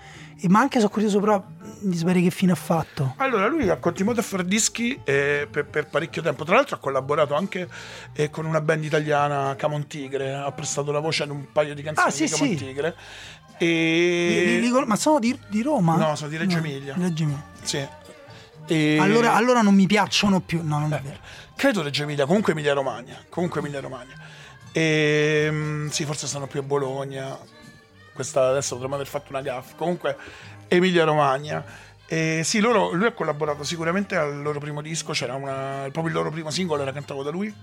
ma 0.47 0.59
anche 0.59 0.77
sono 0.79 0.89
curioso 0.91 1.19
però 1.19 1.43
di 1.81 1.95
sapere 1.97 2.21
che 2.21 2.29
fine 2.29 2.51
ha 2.51 2.55
fatto. 2.55 3.13
Allora, 3.17 3.47
lui 3.47 3.69
ha 3.69 3.77
continuato 3.77 4.19
a 4.19 4.23
fare 4.23 4.45
dischi 4.45 4.99
eh, 5.03 5.47
per, 5.49 5.65
per 5.65 5.87
parecchio 5.87 6.21
tempo. 6.21 6.43
Tra 6.43 6.55
l'altro, 6.55 6.75
ha 6.75 6.79
collaborato 6.79 7.35
anche 7.35 7.67
eh, 8.13 8.29
con 8.29 8.45
una 8.45 8.59
band 8.61 8.83
italiana, 8.83 9.55
Camon 9.55 9.87
Tigre. 9.87 10.33
Ha 10.33 10.51
prestato 10.51 10.91
la 10.91 10.99
voce 10.99 11.23
in 11.23 11.29
un 11.31 11.45
paio 11.51 11.73
di 11.73 11.81
canzoni 11.81 12.07
Ah, 12.07 12.11
sì, 12.11 12.23
di 12.25 12.29
Camon 12.29 12.47
sì. 12.47 12.55
Tigre. 12.55 12.95
Li- 13.59 13.67
E... 13.67 14.43
li- 14.45 14.61
li- 14.61 14.83
ma 14.85 14.95
sono 14.95 15.19
di, 15.19 15.37
di 15.49 15.61
Roma? 15.61 15.95
No, 15.95 16.15
sono 16.15 16.29
di 16.29 16.37
Reggio 16.37 16.59
No, 16.59 16.65
Emilia. 16.65 16.95
Reggio 16.97 17.23
Emilia. 17.23 17.43
Sì. 17.61 17.87
E- 18.67 18.97
Allora, 18.99 19.33
allora 19.35 19.61
non 19.61 19.73
mi 19.73 19.85
piacciono 19.87 20.39
più, 20.41 20.61
no, 20.63 20.79
non 20.79 20.93
è 20.93 21.01
vero. 21.01 21.17
Credo 21.55 21.81
Reggio 21.81 22.03
Emilia, 22.03 22.25
comunque 22.25 22.53
Emilia 22.53 22.73
Romagna. 22.73 23.17
Comunque 23.29 23.59
Emilia 23.59 23.79
Romagna. 23.81 24.13
E, 24.71 25.47
mm, 25.49 25.87
sì, 25.87 26.05
forse 26.05 26.27
stanno 26.27 26.47
più 26.47 26.59
a 26.59 26.63
Bologna. 26.63 27.37
Questa 28.13 28.49
adesso 28.49 28.73
dovremmo 28.73 28.95
aver 28.95 29.07
fatto 29.07 29.27
una 29.29 29.41
gaffa. 29.41 29.75
Comunque 29.75 30.15
Emilia 30.67 31.03
Romagna. 31.03 31.63
E 32.11 32.41
sì, 32.43 32.59
loro, 32.59 32.91
lui 32.91 33.05
ha 33.05 33.11
collaborato 33.11 33.63
sicuramente 33.63 34.15
al 34.15 34.41
loro 34.41 34.59
primo 34.59 34.81
disco, 34.81 35.11
c'era 35.11 35.35
una, 35.35 35.81
proprio 35.91 36.07
il 36.07 36.13
loro 36.13 36.31
primo 36.31 36.49
singolo 36.49 36.81
era 36.81 36.91
cantato 36.91 37.21
da 37.21 37.29
lui. 37.29 37.53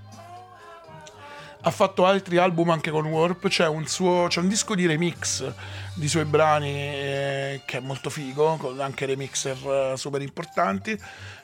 Ha 1.63 1.71
fatto 1.73 2.07
altri 2.07 2.37
album 2.37 2.71
anche 2.71 2.93
con 2.93 3.07
Warp, 3.07 3.49
c'è 3.49 3.67
un, 3.67 3.89
suo, 3.89 4.27
c'è 4.29 4.39
un 4.39 4.47
disco 4.47 4.77
di 4.77 4.87
remix 4.87 5.53
di 5.95 6.07
suoi 6.07 6.25
brani 6.25 6.73
eh, 6.73 7.63
che 7.65 7.79
è 7.79 7.81
molto 7.81 8.09
figo, 8.09 8.55
con 8.57 8.79
anche 8.81 9.07
remixer 9.07 9.57
eh, 9.67 9.97
super 9.97 10.23
importanti. 10.23 10.97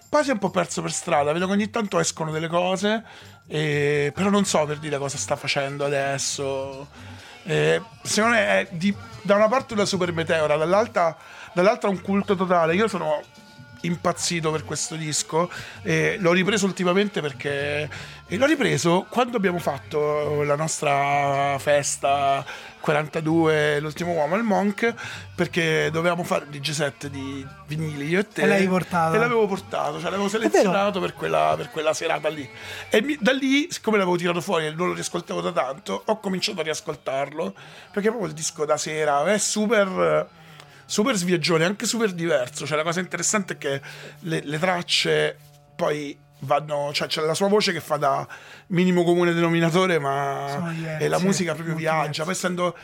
Poi 0.08 0.22
si 0.22 0.30
è 0.30 0.34
un 0.34 0.38
po' 0.38 0.50
perso 0.50 0.80
per 0.80 0.92
strada, 0.92 1.32
vedo 1.32 1.46
che 1.46 1.52
ogni 1.52 1.70
tanto 1.70 1.98
escono 1.98 2.30
delle 2.30 2.46
cose, 2.46 3.02
eh, 3.46 4.12
però 4.14 4.30
non 4.30 4.44
so 4.44 4.64
per 4.66 4.78
dire 4.78 4.98
cosa 4.98 5.16
sta 5.16 5.36
facendo 5.36 5.84
adesso. 5.84 6.88
Eh, 7.44 7.80
secondo 8.02 8.36
me 8.36 8.46
è 8.46 8.68
di- 8.70 8.94
da 9.22 9.36
una 9.36 9.48
parte 9.48 9.74
una 9.74 9.84
super 9.84 10.12
meteora, 10.12 10.56
dall'altra, 10.56 11.16
dall'altra 11.52 11.88
un 11.88 12.00
culto 12.00 12.34
totale. 12.36 12.74
Io 12.74 12.88
sono 12.88 13.20
impazzito 13.82 14.50
per 14.50 14.64
questo 14.64 14.94
disco 14.96 15.50
e 15.82 16.16
l'ho 16.18 16.32
ripreso 16.32 16.66
ultimamente 16.66 17.20
perché 17.20 17.88
e 18.26 18.36
l'ho 18.36 18.46
ripreso 18.46 19.06
quando 19.08 19.36
abbiamo 19.36 19.58
fatto 19.58 20.42
la 20.42 20.56
nostra 20.56 21.56
festa 21.58 22.44
42 22.80 23.80
l'ultimo 23.80 24.12
uomo 24.12 24.34
al 24.34 24.42
Monk 24.42 24.94
perché 25.34 25.88
dovevamo 25.90 26.24
fare 26.24 26.46
DJ 26.48 26.70
set 26.70 27.06
di 27.08 27.46
vinili 27.66 28.08
io 28.08 28.20
e 28.20 28.28
te. 28.28 28.42
E 28.42 28.46
l'hai 28.46 28.66
portato. 28.66 29.14
e 29.14 29.18
l'avevo 29.18 29.46
portato 29.46 30.00
cioè 30.00 30.10
l'avevo 30.10 30.28
selezionato 30.28 31.00
per 31.00 31.14
quella, 31.14 31.54
per 31.56 31.70
quella 31.70 31.92
serata 31.94 32.28
lì. 32.28 32.48
E 32.90 33.02
mi- 33.02 33.18
da 33.20 33.32
lì 33.32 33.68
siccome 33.70 33.98
l'avevo 33.98 34.16
tirato 34.16 34.40
fuori 34.40 34.66
e 34.66 34.70
non 34.72 34.88
lo 34.88 34.94
riascoltavo 34.94 35.40
da 35.40 35.52
tanto 35.52 36.02
ho 36.04 36.18
cominciato 36.20 36.60
a 36.60 36.64
riascoltarlo 36.64 37.54
perché 37.92 38.08
proprio 38.08 38.28
il 38.28 38.34
disco 38.34 38.64
da 38.64 38.76
sera 38.76 39.24
è 39.32 39.38
super 39.38 40.40
super 40.92 41.16
sviaggione, 41.16 41.64
anche 41.64 41.86
super 41.86 42.12
diverso. 42.12 42.66
Cioè, 42.66 42.76
la 42.76 42.82
cosa 42.82 43.00
interessante 43.00 43.54
è 43.54 43.58
che 43.58 43.80
le, 44.20 44.42
le 44.44 44.58
tracce 44.58 45.38
poi 45.74 46.14
vanno. 46.40 46.90
Cioè, 46.92 47.08
c'è 47.08 47.22
la 47.22 47.32
sua 47.32 47.48
voce 47.48 47.72
che 47.72 47.80
fa 47.80 47.96
da 47.96 48.28
minimo 48.68 49.02
comune 49.02 49.32
denominatore, 49.32 49.98
ma 49.98 50.70
diverse, 50.70 51.04
e 51.04 51.08
la 51.08 51.18
musica 51.18 51.54
proprio 51.54 51.74
viaggia. 51.74 52.24
Poi, 52.24 52.32
essendo 52.34 52.76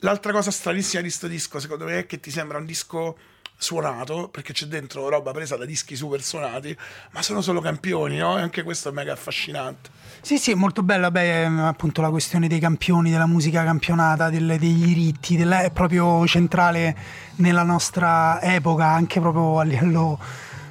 l'altra 0.00 0.30
cosa 0.30 0.52
stranissima 0.52 1.02
di 1.02 1.10
sto 1.10 1.26
disco, 1.26 1.58
secondo 1.58 1.86
me, 1.86 1.98
è 1.98 2.06
che 2.06 2.20
ti 2.20 2.30
sembra 2.30 2.58
un 2.58 2.64
disco 2.64 3.18
suonato 3.58 4.28
perché 4.28 4.52
c'è 4.52 4.66
dentro 4.66 5.08
roba 5.08 5.30
presa 5.30 5.56
da 5.56 5.64
dischi 5.64 5.94
super 5.94 6.20
suonati 6.20 6.76
ma 7.12 7.22
sono 7.22 7.40
solo 7.40 7.60
campioni 7.60 8.16
no? 8.16 8.36
e 8.36 8.40
anche 8.40 8.64
questo 8.64 8.88
è 8.88 8.92
mega 8.92 9.12
affascinante 9.12 9.88
Sì, 10.24 10.38
sì, 10.38 10.54
molto 10.54 10.84
bella, 10.84 11.10
beh, 11.10 11.42
ehm, 11.42 11.58
appunto 11.58 12.00
la 12.00 12.08
questione 12.08 12.46
dei 12.46 12.60
campioni, 12.60 13.10
della 13.10 13.26
musica 13.26 13.64
campionata, 13.64 14.30
delle- 14.30 14.56
degli 14.56 14.84
diritti, 14.84 15.36
della- 15.36 15.62
è 15.62 15.72
proprio 15.72 16.24
centrale 16.28 16.96
nella 17.36 17.64
nostra 17.64 18.40
epoca, 18.40 18.86
anche 18.86 19.18
proprio 19.18 19.58
a 19.58 19.64
livello 19.64 20.18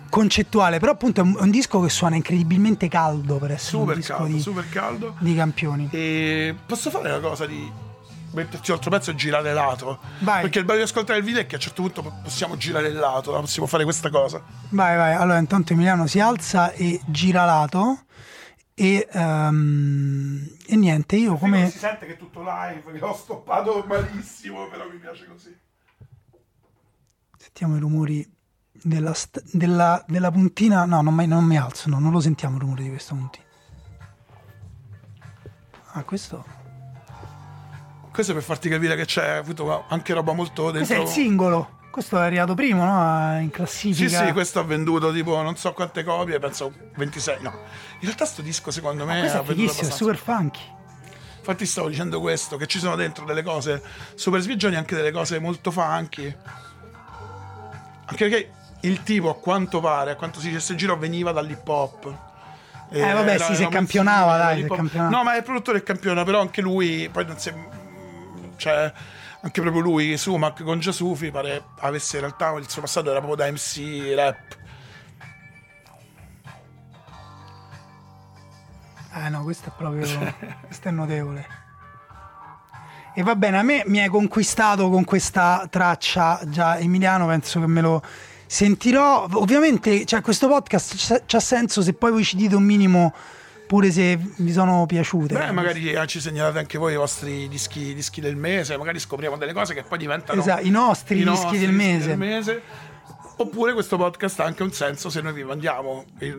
concettuale, 0.10 0.80
però 0.80 0.94
appunto 0.94 1.20
è 1.20 1.24
un, 1.24 1.36
è 1.38 1.42
un 1.42 1.50
disco 1.52 1.82
che 1.82 1.90
suona 1.90 2.16
incredibilmente 2.16 2.88
caldo 2.88 3.38
per 3.38 3.52
essere 3.52 3.76
un 3.78 3.84
super 3.84 3.96
disco 3.98 4.14
caldo 4.16 4.34
di, 4.34 4.40
super 4.42 4.70
caldo 4.70 5.16
di 5.20 5.36
campioni. 5.36 5.90
E 5.92 6.56
posso 6.66 6.90
fare 6.90 7.10
una 7.10 7.20
cosa 7.20 7.46
di 7.46 7.70
metterci 8.34 8.72
l'altro 8.72 8.90
pezzo 8.90 9.12
e 9.12 9.16
girare 9.16 9.54
lato? 9.54 10.00
Vai. 10.20 10.42
Perché 10.44 10.60
il 10.60 10.66
bello 10.66 10.80
di 10.80 10.86
ascoltare 10.86 11.20
il 11.20 11.26
video 11.26 11.42
è 11.42 11.46
che 11.46 11.56
a 11.56 11.58
un 11.58 11.64
certo 11.64 11.82
punto 11.82 12.14
possiamo 12.24 12.56
girare 12.56 12.88
il 12.88 12.96
lato, 12.96 13.32
possiamo 13.32 13.68
fare 13.68 13.84
questa 13.84 14.10
cosa. 14.10 14.42
Vai, 14.70 14.96
vai, 14.96 15.14
allora 15.14 15.40
intanto 15.40 15.74
Emiliano 15.74 16.08
si 16.08 16.22
alza 16.22 16.72
e 16.72 17.02
gira 17.06 17.44
lato 17.44 18.04
e, 18.74 19.08
ehm, 19.12 20.56
e 20.68 20.76
niente, 20.76 21.16
io 21.16 21.36
come... 21.38 21.70
Si 21.70 21.78
sente 21.78 22.06
che 22.06 22.14
è 22.14 22.18
tutto 22.18 22.42
live, 22.44 22.92
che 22.98 23.04
ho 23.04 23.14
stoppato 23.14 23.84
malissimo, 23.88 24.68
però 24.70 24.90
mi 24.90 24.98
piace 24.98 25.26
così. 25.28 25.56
Sentiamo 27.38 27.76
i 27.76 27.80
rumori 27.80 28.28
della, 28.72 29.14
st- 29.14 29.44
della- 29.52 30.04
della 30.08 30.32
puntina. 30.32 30.86
No, 30.86 31.02
non, 31.02 31.14
mai- 31.14 31.28
non 31.28 31.44
mi 31.44 31.58
alzo, 31.58 31.90
no, 31.90 32.00
non 32.00 32.12
lo 32.12 32.20
sentiamo 32.20 32.56
il 32.56 32.62
rumore 32.62 32.84
di 32.84 32.90
questa 32.90 33.14
puntina. 33.16 33.46
Ah, 35.94 36.04
questo. 36.04 36.46
Questo 38.12 38.32
è 38.32 38.36
per 38.36 38.44
farti 38.44 38.70
capire 38.70 38.96
che 38.96 39.06
c'è 39.06 39.30
avuto 39.38 39.86
anche 39.88 40.14
roba 40.14 40.34
molto 40.34 40.70
Questo 40.72 40.94
è 40.94 40.96
dentro. 40.98 41.04
il 41.04 41.08
singolo. 41.10 41.80
Questo 41.92 42.18
è 42.18 42.22
arrivato 42.22 42.56
primo, 42.56 42.86
no? 42.86 43.38
In 43.40 43.46
Sì, 43.46 43.52
classifica. 43.52 44.26
sì, 44.26 44.32
questo 44.32 44.60
ha 44.60 44.64
venduto 44.64 45.12
tipo 45.12 45.42
non 45.42 45.58
so 45.58 45.74
quante 45.74 46.04
copie, 46.06 46.40
penso 46.40 46.74
26. 46.96 47.42
No, 47.42 47.50
in 48.00 48.06
realtà 48.06 48.26
sto 48.26 48.42
disco 48.42 48.72
secondo 48.72 49.06
me 49.06 49.20
ha 49.20 49.26
è 49.26 49.44
venduto 49.44 49.44
fighissimo, 49.44 49.62
è 49.68 49.72
abbastanza. 49.86 49.96
super 49.98 50.16
funky. 50.18 50.62
Infatti 51.40 51.66
stavo 51.66 51.90
dicendo 51.90 52.22
questo, 52.22 52.56
che 52.56 52.68
ci 52.68 52.80
sono 52.80 52.96
dentro 52.96 53.26
delle 53.26 53.44
cose 53.44 53.82
super 54.16 54.40
sviaggioni, 54.42 54.76
anche 54.76 54.96
delle 54.96 55.12
cose 55.12 55.40
molto 55.40 55.70
funky. 55.72 56.34
Anche 58.06 58.30
perché 58.30 58.52
il 58.82 59.04
tipo, 59.04 59.30
a 59.30 59.36
quanto 59.36 59.80
pare, 59.80 60.12
a 60.12 60.16
quanto 60.16 60.40
si 60.40 60.50
dice, 60.50 60.76
giro 60.76 60.98
veniva 60.98 61.32
dall'hip 61.32 61.68
hop. 61.68 62.16
Eh, 62.92 63.00
vabbè, 63.02 63.38
sì, 63.38 63.56
se 63.56 63.68
campionava, 63.70 64.38
dai, 64.38 64.64
hop. 64.64 64.76
campionava. 64.76 65.10
No, 65.16 65.24
ma 65.24 65.34
è 65.34 65.38
il 65.38 65.44
produttore 65.44 65.80
che 65.80 65.86
campiona, 65.86 66.24
però 66.24 66.42
anche 66.42 66.62
lui, 66.62 67.10
poi 67.12 67.26
non 67.26 67.38
si 67.38 67.50
è... 67.50 67.56
Cioè, 68.58 68.94
anche 69.44 69.62
proprio 69.62 69.82
lui, 69.82 70.18
Sumac 70.18 70.64
con 70.64 70.80
Giasufi, 70.80 71.32
pare 71.32 71.64
avesse 71.80 72.18
in 72.18 72.24
realtà 72.24 72.52
il 72.58 72.70
suo 72.70 72.82
passato 72.82 73.10
era 73.10 73.20
proprio 73.20 73.44
da 73.46 73.52
MC 73.52 74.14
rap. 74.16 74.60
Eh 79.14 79.30
no, 79.30 79.44
questo 79.44 79.70
è 79.70 79.72
proprio. 79.76 80.08
questo 80.66 80.88
è 80.88 80.92
notevole. 80.92 81.60
E 83.14 83.24
va 83.24 83.36
bene, 83.36 83.58
a 83.58 83.64
me 83.64 83.84
mi 83.88 84.00
hai 84.00 84.08
conquistato 84.08 84.90
con 84.90 85.04
questa 85.04 85.68
traccia 85.70 86.40
già 86.46 86.78
Emiliano, 86.78 87.28
penso 87.28 87.60
che 87.60 87.68
me 87.68 87.82
lo 87.82 88.02
sentirò. 88.46 89.28
Ovviamente, 89.34 90.06
cioè, 90.06 90.22
questo 90.22 90.48
podcast 90.48 91.24
c'ha- 91.26 91.40
senso 91.40 91.82
se 91.82 91.94
poi 91.94 92.12
voi 92.12 92.24
ci 92.24 92.38
dite 92.38 92.56
un 92.56 92.64
minimo 92.64 93.14
pure 93.72 93.90
se 93.90 94.20
vi 94.36 94.52
sono 94.52 94.86
piaciute. 94.86 95.34
Beh, 95.34 95.52
magari 95.52 95.94
eh, 95.94 96.06
ci 96.06 96.20
segnalate 96.20 96.60
anche 96.60 96.78
voi 96.78 96.92
i 96.92 96.98
vostri 96.98 97.48
dischi, 97.48 97.94
dischi 97.94 98.20
del 98.20 98.36
mese, 98.36 98.76
magari 98.76 99.00
scopriamo 99.00 99.38
delle 99.38 99.54
cose 99.54 99.74
che 99.74 99.84
poi 99.84 99.98
diventano 99.98 100.42
Esatto, 100.42 100.66
i 100.66 100.70
nostri 100.70 101.16
i 101.16 101.24
dischi 101.24 101.32
nostri 101.32 101.58
del 101.60 101.70
dischi 101.70 101.86
mese. 101.86 102.08
del 102.08 102.18
mese. 102.18 102.62
Oppure 103.38 103.74
questo 103.74 103.98
podcast 103.98 104.40
ha 104.40 104.44
anche 104.44 104.62
un 104.62 104.72
senso 104.72 105.10
se 105.10 105.20
noi 105.22 105.34
vi 105.34 105.44
mandiamo 105.44 106.06
in 106.20 106.34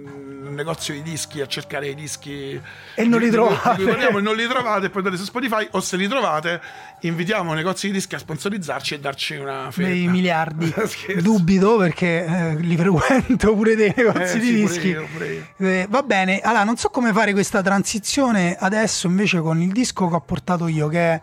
un 0.47 0.55
negozio 0.55 0.95
di 0.95 1.03
dischi 1.03 1.41
a 1.41 1.47
cercare 1.47 1.89
i 1.89 1.95
dischi 1.97 2.61
E 2.95 3.05
non 3.05 3.19
li 3.19 3.29
trovate. 3.29 3.83
e 3.83 4.21
non 4.21 4.37
li 4.37 4.47
trovate 4.47 4.87
e 4.87 4.89
poi 4.91 4.99
andate 5.03 5.17
su 5.17 5.25
Spotify 5.25 5.67
o 5.73 5.81
se 5.81 5.97
li 5.97 6.07
trovate 6.07 6.61
invitiamo 7.01 7.55
negozi 7.55 7.89
di 7.89 7.95
dischi 7.95 8.15
a 8.15 8.19
sponsorizzarci 8.19 8.95
e 8.95 9.01
darci 9.01 9.35
una 9.35 9.71
fetta. 9.73 9.89
dei 9.89 10.07
miliardi. 10.07 10.73
Dubito 11.21 11.77
perché 11.77 12.25
eh, 12.25 12.55
li 12.57 12.77
frequento 12.77 13.53
pure 13.55 13.75
dei 13.75 13.93
negozi 13.97 14.37
Eh, 14.37 14.39
di 14.39 14.47
sì, 14.47 14.53
pure 14.61 14.67
dischi. 14.73 14.89
io, 14.89 15.09
pure 15.13 15.33
io. 15.33 15.47
Eh, 15.57 15.87
va 15.89 16.03
bene, 16.03 16.39
allora 16.41 16.63
non 16.63 16.77
so 16.77 16.89
come 16.91 17.13
fare 17.13 17.33
questa 17.33 17.63
transizione 17.63 18.57
adesso 18.61 19.09
invece 19.09 19.41
con 19.41 19.61
il 19.61 19.73
disco 19.73 20.09
che 20.09 20.15
ho 20.15 20.21
portato 20.21 20.69
io, 20.69 20.87
che 20.87 20.99
è. 21.15 21.21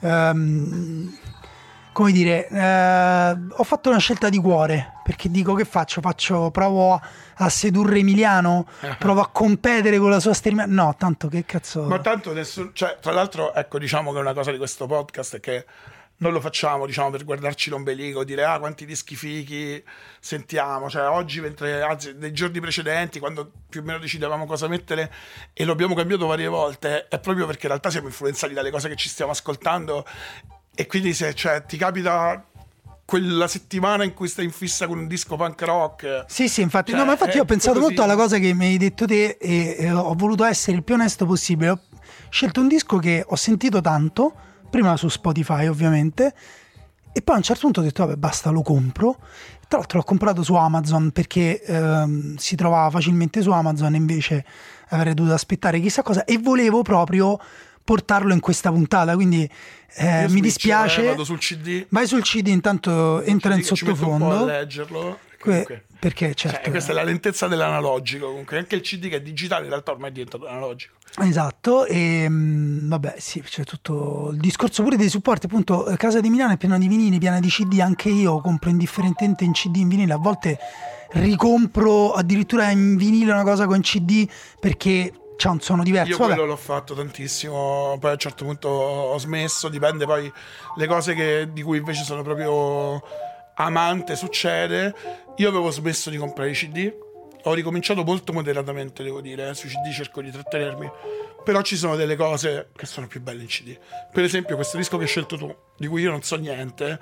ehm, 0.00 1.16
come 1.98 2.12
dire, 2.12 2.46
eh, 2.46 3.36
ho 3.50 3.64
fatto 3.64 3.88
una 3.88 3.98
scelta 3.98 4.28
di 4.28 4.38
cuore 4.38 5.00
perché 5.02 5.28
dico 5.28 5.54
che 5.54 5.64
faccio? 5.64 6.00
Faccio, 6.00 6.48
provo 6.52 6.92
a, 6.92 7.00
a 7.38 7.48
sedurre 7.48 7.98
Emiliano, 7.98 8.68
provo 9.00 9.20
a 9.20 9.28
competere 9.32 9.98
con 9.98 10.08
la 10.08 10.20
sua 10.20 10.32
stermia. 10.32 10.64
No, 10.66 10.94
tanto 10.96 11.26
che 11.26 11.44
cazzo. 11.44 11.82
Ma 11.82 11.98
tanto 11.98 12.32
nessuno, 12.32 12.70
cioè, 12.72 12.98
tra 13.00 13.10
l'altro, 13.10 13.52
ecco, 13.52 13.80
diciamo 13.80 14.12
che 14.12 14.20
una 14.20 14.32
cosa 14.32 14.52
di 14.52 14.58
questo 14.58 14.86
podcast 14.86 15.38
è 15.38 15.40
che 15.40 15.66
non 16.18 16.30
lo 16.30 16.40
facciamo, 16.40 16.86
diciamo, 16.86 17.10
per 17.10 17.24
guardarci 17.24 17.68
l'ombelico, 17.68 18.22
dire 18.22 18.44
ah 18.44 18.60
quanti 18.60 18.86
dischi 18.86 19.16
fichi 19.16 19.82
sentiamo. 20.20 20.88
Cioè, 20.88 21.08
oggi, 21.08 21.40
mentre 21.40 21.82
anzi, 21.82 22.14
nei 22.16 22.32
giorni 22.32 22.60
precedenti, 22.60 23.18
quando 23.18 23.50
più 23.68 23.80
o 23.80 23.82
meno 23.82 23.98
decidevamo 23.98 24.46
cosa 24.46 24.68
mettere 24.68 25.12
e 25.52 25.64
lo 25.64 25.72
abbiamo 25.72 25.96
cambiato 25.96 26.26
varie 26.26 26.46
volte, 26.46 27.08
è 27.08 27.18
proprio 27.18 27.44
perché 27.46 27.62
in 27.62 27.70
realtà 27.70 27.90
siamo 27.90 28.06
influenzati 28.06 28.54
dalle 28.54 28.70
cose 28.70 28.88
che 28.88 28.94
ci 28.94 29.08
stiamo 29.08 29.32
ascoltando. 29.32 30.04
E 30.80 30.86
quindi 30.86 31.12
se 31.12 31.34
cioè, 31.34 31.64
ti 31.66 31.76
capita 31.76 32.40
quella 33.04 33.48
settimana 33.48 34.04
in 34.04 34.14
cui 34.14 34.28
stai 34.28 34.44
in 34.44 34.52
fissa 34.52 34.86
con 34.86 34.96
un 34.98 35.08
disco 35.08 35.34
punk 35.34 35.60
rock. 35.62 36.24
Sì, 36.28 36.48
sì, 36.48 36.60
infatti, 36.60 36.92
Cioè, 36.92 37.00
no, 37.00 37.04
ma 37.04 37.12
infatti 37.12 37.32
è 37.32 37.34
io 37.34 37.42
ho 37.42 37.46
pensato 37.46 37.72
così. 37.80 37.86
molto 37.86 38.02
alla 38.04 38.14
cosa 38.14 38.38
che 38.38 38.54
mi 38.54 38.66
hai 38.66 38.76
detto 38.76 39.04
te 39.04 39.38
e, 39.40 39.74
e 39.76 39.90
ho 39.90 40.14
voluto 40.14 40.44
essere 40.44 40.76
il 40.76 40.84
più 40.84 40.94
onesto 40.94 41.26
possibile. 41.26 41.70
Ho 41.70 41.80
scelto 42.30 42.60
un 42.60 42.68
disco 42.68 42.98
che 42.98 43.24
ho 43.26 43.34
sentito 43.34 43.80
tanto, 43.80 44.32
prima 44.70 44.96
su 44.96 45.08
Spotify 45.08 45.66
ovviamente, 45.66 46.32
e 47.12 47.22
poi 47.22 47.34
a 47.34 47.38
un 47.38 47.42
certo 47.42 47.62
punto 47.62 47.80
ho 47.80 47.82
detto 47.82 48.06
vabbè 48.06 48.16
basta, 48.16 48.50
lo 48.50 48.62
compro. 48.62 49.16
Tra 49.66 49.78
l'altro 49.78 49.98
l'ho 49.98 50.04
comprato 50.04 50.44
su 50.44 50.54
Amazon 50.54 51.10
perché 51.10 51.60
ehm, 51.60 52.36
si 52.36 52.54
trovava 52.54 52.88
facilmente 52.90 53.42
su 53.42 53.50
Amazon, 53.50 53.96
invece 53.96 54.44
avrei 54.90 55.14
dovuto 55.14 55.34
aspettare 55.34 55.80
chissà 55.80 56.02
cosa 56.02 56.24
e 56.24 56.38
volevo 56.38 56.82
proprio 56.82 57.36
portarlo 57.88 58.34
in 58.34 58.40
questa 58.40 58.70
puntata, 58.70 59.14
quindi 59.14 59.48
eh, 59.94 60.22
mi 60.24 60.28
switch, 60.28 60.42
dispiace. 60.42 61.02
eh, 61.04 61.06
vado 61.06 61.24
sul 61.24 61.38
CD. 61.38 61.86
Vai 61.88 62.06
sul 62.06 62.20
CD 62.20 62.48
intanto 62.48 63.22
entra 63.22 63.54
in 63.54 63.62
CD 63.62 63.72
a 63.72 63.76
sottofondo. 63.76 64.44
leggerlo. 64.44 65.18
Que- 65.40 65.84
perché 65.98 66.34
Cioè, 66.34 66.50
certo 66.52 66.70
questa 66.70 66.92
è 66.92 66.94
la 66.94 67.02
lentezza 67.02 67.46
dell'analogico. 67.48 68.26
Comunque, 68.26 68.58
anche 68.58 68.74
il 68.74 68.82
CD 68.82 69.08
che 69.08 69.16
è 69.16 69.22
digitale, 69.22 69.64
in 69.64 69.70
realtà 69.70 69.92
ormai 69.92 70.10
è 70.10 70.12
diventato 70.12 70.46
analogico. 70.46 70.94
Esatto, 71.20 71.86
e 71.86 72.26
mm, 72.28 72.88
vabbè, 72.90 73.14
sì, 73.18 73.40
c'è 73.40 73.64
tutto 73.64 74.28
il 74.32 74.38
discorso 74.38 74.82
pure 74.82 74.96
dei 74.96 75.08
supporti. 75.08 75.46
Appunto, 75.46 75.86
eh, 75.88 75.96
Casa 75.96 76.20
di 76.20 76.28
Milano 76.28 76.52
è 76.52 76.56
piena 76.58 76.76
di 76.76 76.88
vinili, 76.88 77.18
piena 77.18 77.40
di 77.40 77.48
CD. 77.48 77.78
Anche 77.80 78.10
io 78.10 78.40
compro 78.42 78.68
indifferentemente 78.68 79.44
in 79.44 79.52
CD, 79.52 79.76
in 79.76 79.88
vinile. 79.88 80.12
A 80.12 80.18
volte 80.18 80.58
ricompro 81.12 82.12
addirittura 82.12 82.70
in 82.70 82.96
vinile 82.96 83.32
una 83.32 83.44
cosa 83.44 83.64
con 83.66 83.80
CD 83.80 84.28
perché 84.60 85.12
c'ha 85.38 85.50
un 85.50 85.60
suono 85.60 85.84
diverso. 85.84 86.10
Io 86.10 86.18
Vabbè. 86.18 86.32
quello 86.34 86.46
l'ho 86.48 86.56
fatto 86.56 86.94
tantissimo, 86.94 87.96
poi 88.00 88.10
a 88.10 88.14
un 88.14 88.18
certo 88.18 88.44
punto 88.44 88.68
ho 88.68 89.18
smesso, 89.18 89.68
dipende 89.68 90.04
poi 90.04 90.30
le 90.76 90.86
cose 90.88 91.14
che- 91.14 91.48
di 91.52 91.62
cui 91.62 91.78
invece 91.78 92.02
sono 92.02 92.22
proprio 92.22 93.00
amante 93.54 94.16
succede. 94.16 94.94
Io 95.36 95.48
avevo 95.48 95.70
smesso 95.70 96.10
di 96.10 96.16
comprare 96.16 96.50
i 96.50 96.54
CD, 96.54 96.92
ho 97.44 97.54
ricominciato 97.54 98.02
molto 98.02 98.32
moderatamente, 98.32 99.04
devo 99.04 99.20
dire, 99.20 99.50
eh, 99.50 99.54
sui 99.54 99.68
CD 99.68 99.92
cerco 99.92 100.20
di 100.20 100.32
trattenermi, 100.32 100.90
però 101.44 101.62
ci 101.62 101.76
sono 101.76 101.94
delle 101.94 102.16
cose 102.16 102.70
che 102.74 102.86
sono 102.86 103.06
più 103.06 103.20
belle 103.22 103.42
in 103.42 103.48
CD. 103.48 103.78
Per 104.12 104.24
esempio 104.24 104.56
questo 104.56 104.76
disco 104.76 104.96
che 104.96 105.04
hai 105.04 105.08
scelto 105.08 105.36
tu, 105.36 105.54
di 105.76 105.86
cui 105.86 106.02
io 106.02 106.10
non 106.10 106.22
so 106.22 106.34
niente, 106.36 106.98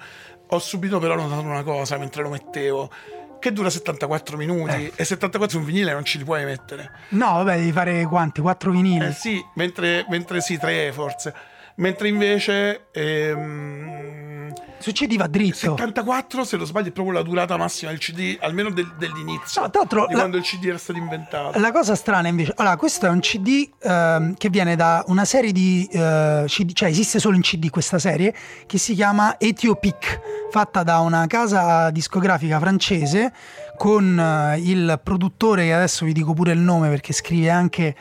ho 0.48 0.58
subito 0.58 0.98
però 0.98 1.14
notato 1.16 1.40
una 1.40 1.62
cosa 1.62 1.96
mentre 1.96 2.22
lo 2.22 2.28
mettevo. 2.28 2.90
Che 3.38 3.52
dura 3.52 3.70
74 3.70 4.36
minuti 4.36 4.92
e 4.94 5.04
74 5.04 5.58
un 5.58 5.64
vinile 5.64 5.92
non 5.92 6.04
ci 6.04 6.18
li 6.18 6.24
puoi 6.24 6.44
mettere. 6.44 6.90
No, 7.10 7.32
vabbè, 7.34 7.56
devi 7.58 7.72
fare 7.72 8.04
quanti? 8.06 8.40
Quattro 8.40 8.70
vinili. 8.70 9.06
Eh 9.06 9.12
sì, 9.12 9.44
mentre, 9.54 10.04
mentre 10.08 10.40
sì, 10.40 10.58
tre 10.58 10.90
forse. 10.92 11.34
Mentre 11.76 12.08
invece 12.08 12.86
ehm, 12.92 14.35
Su 14.78 14.92
CD 14.92 15.16
va 15.16 15.26
dritto. 15.26 15.56
74, 15.56 16.44
se 16.44 16.56
non 16.56 16.66
sbaglio, 16.66 16.88
è 16.88 16.92
proprio 16.92 17.14
la 17.14 17.22
durata 17.22 17.56
massima 17.56 17.90
del 17.90 17.98
CD, 18.00 18.36
almeno 18.40 18.70
del- 18.70 18.94
dell'inizio, 18.98 19.62
No, 19.62 19.70
tra 19.70 19.80
l'altro, 19.80 20.06
di 20.06 20.12
la- 20.12 20.18
quando 20.20 20.36
il 20.36 20.42
CD 20.42 20.64
era 20.66 20.78
stato 20.78 20.98
inventato. 20.98 21.58
La 21.58 21.72
cosa 21.72 21.94
strana 21.94 22.28
invece, 22.28 22.52
allora 22.56 22.76
questo 22.76 23.06
è 23.06 23.08
un 23.08 23.20
CD 23.20 23.68
ehm, 23.80 24.34
che 24.36 24.50
viene 24.50 24.76
da 24.76 25.02
una 25.08 25.24
serie 25.24 25.52
di 25.52 25.88
eh, 25.90 26.44
CD, 26.46 26.72
cioè 26.72 26.88
esiste 26.90 27.18
solo 27.18 27.36
in 27.36 27.42
CD 27.42 27.70
questa 27.70 27.98
serie, 27.98 28.34
che 28.66 28.78
si 28.78 28.94
chiama 28.94 29.38
Ethiopic, 29.38 30.20
fatta 30.50 30.82
da 30.82 30.98
una 31.00 31.26
casa 31.26 31.90
discografica 31.90 32.58
francese 32.60 33.32
con 33.76 34.18
eh, 34.18 34.58
il 34.60 35.00
produttore, 35.02 35.64
che 35.64 35.72
adesso 35.72 36.04
vi 36.04 36.12
dico 36.12 36.32
pure 36.34 36.52
il 36.52 36.58
nome 36.60 36.88
perché 36.90 37.12
scrive 37.12 37.50
anche 37.50 37.94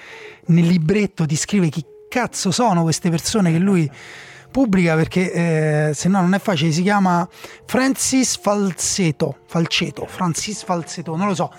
nel 0.48 0.66
libretto, 0.68 1.26
ti 1.26 1.36
scrive 1.36 1.70
chi 1.70 1.84
cazzo 2.10 2.52
sono 2.52 2.84
queste 2.84 3.10
persone 3.10 3.52
che 3.52 3.58
lui 3.58 3.90
pubblica 4.56 4.96
perché 4.96 5.90
eh, 5.90 5.94
se 5.94 6.08
no 6.08 6.22
non 6.22 6.34
è 6.34 6.40
facile, 6.40 6.72
si 6.72 6.82
chiama 6.82 7.28
Francis 7.66 8.38
Falseto, 8.38 9.40
Falceto, 9.48 10.06
Francis 10.08 10.64
Falseto, 10.64 11.18
non 11.18 11.28
lo 11.28 11.36
so. 11.36 11.52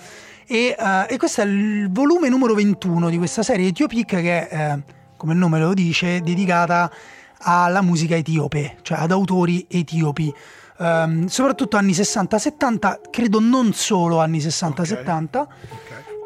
E, 0.47 0.75
eh, 0.75 1.05
e 1.07 1.17
questo 1.17 1.41
è 1.41 1.43
il 1.43 1.91
volume 1.91 2.27
numero 2.27 2.55
21 2.55 3.11
di 3.11 3.19
questa 3.19 3.43
serie 3.43 3.67
Ethiopic 3.67 4.07
che 4.07 4.47
è, 4.47 4.73
eh, 4.73 4.93
come 5.15 5.33
il 5.33 5.37
nome 5.37 5.59
lo 5.59 5.75
dice, 5.75 6.21
dedicata 6.21 6.91
alla 7.41 7.83
musica 7.83 8.15
etiope, 8.15 8.77
cioè 8.81 8.97
ad 8.97 9.11
autori 9.11 9.67
etiopi. 9.69 10.33
Ehm, 10.79 11.27
soprattutto 11.27 11.77
anni 11.77 11.91
60-70, 11.91 12.99
credo 13.11 13.39
non 13.39 13.73
solo 13.73 14.19
anni 14.19 14.39
60-70, 14.39 15.37
Ok. 15.37 15.47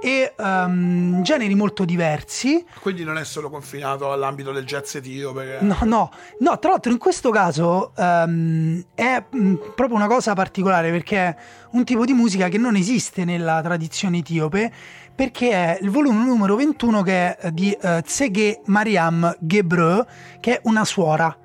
E 0.02 0.34
ehm, 0.38 1.22
generi 1.22 1.54
molto 1.56 1.86
diversi. 1.86 2.66
Quindi 2.82 3.04
non 3.04 3.18
è 3.18 3.24
solo 3.24 3.50
confinato 3.50 4.12
all'ambito 4.12 4.52
del 4.52 4.66
jazz 4.66 4.96
etiope. 4.96 5.58
che- 5.60 5.66
No, 5.66 5.78
no, 5.84 6.12
no, 6.40 6.60
tra 6.60 6.72
l'altro 6.72 6.92
in 6.92 6.98
questo 6.98 7.30
caso 7.30 7.94
ehm, 7.96 8.84
è 8.96 9.24
mh, 9.30 9.54
proprio 9.76 9.96
una 9.96 10.08
cosa 10.08 10.34
particolare 10.34 10.90
perché 10.92 11.18
è 11.18 11.36
un 11.72 11.84
tipo 11.84 12.04
di 12.06 12.14
musica 12.14 12.48
che 12.50 12.58
non 12.58 12.76
esiste 12.76 13.24
nella 13.26 13.62
tradizione 13.62 14.18
etiope 14.18 14.72
perché 15.14 15.52
è 15.52 15.78
il 15.82 15.90
volume 15.92 16.24
numero 16.26 16.56
21 16.56 17.02
che 17.04 17.36
è 17.38 17.52
di 17.52 17.72
eh, 17.72 18.02
Tsege 18.04 18.62
Mariam 18.66 19.36
Gebreu 19.40 20.04
che 20.40 20.56
è 20.56 20.62
una 20.64 20.84
suora. 20.86 21.36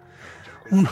Un- 0.70 0.88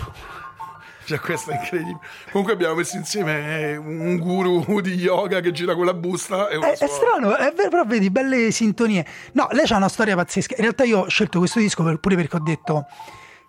Cioè, 1.04 1.18
questo 1.20 1.50
è 1.50 1.54
incredibile. 1.54 1.98
Comunque 2.30 2.54
abbiamo 2.54 2.74
messo 2.74 2.96
insieme 2.96 3.70
eh, 3.70 3.76
un 3.76 4.16
guru 4.18 4.80
di 4.80 4.94
yoga 4.94 5.40
che 5.40 5.52
gira 5.52 5.74
con 5.74 5.84
la 5.84 5.94
busta 5.94 6.48
e 6.48 6.56
una 6.56 6.72
È, 6.72 6.78
è 6.78 6.86
strano, 6.86 7.36
è 7.36 7.52
vero, 7.54 7.68
però 7.68 7.84
vedi, 7.84 8.10
belle 8.10 8.50
sintonie. 8.50 9.04
No, 9.32 9.48
lei 9.50 9.66
ha 9.68 9.76
una 9.76 9.88
storia 9.88 10.16
pazzesca. 10.16 10.54
In 10.56 10.62
realtà 10.62 10.84
io 10.84 11.00
ho 11.00 11.08
scelto 11.08 11.38
questo 11.38 11.58
disco 11.58 11.82
per- 11.82 11.98
pure 11.98 12.16
perché 12.16 12.36
ho 12.36 12.42
detto, 12.42 12.86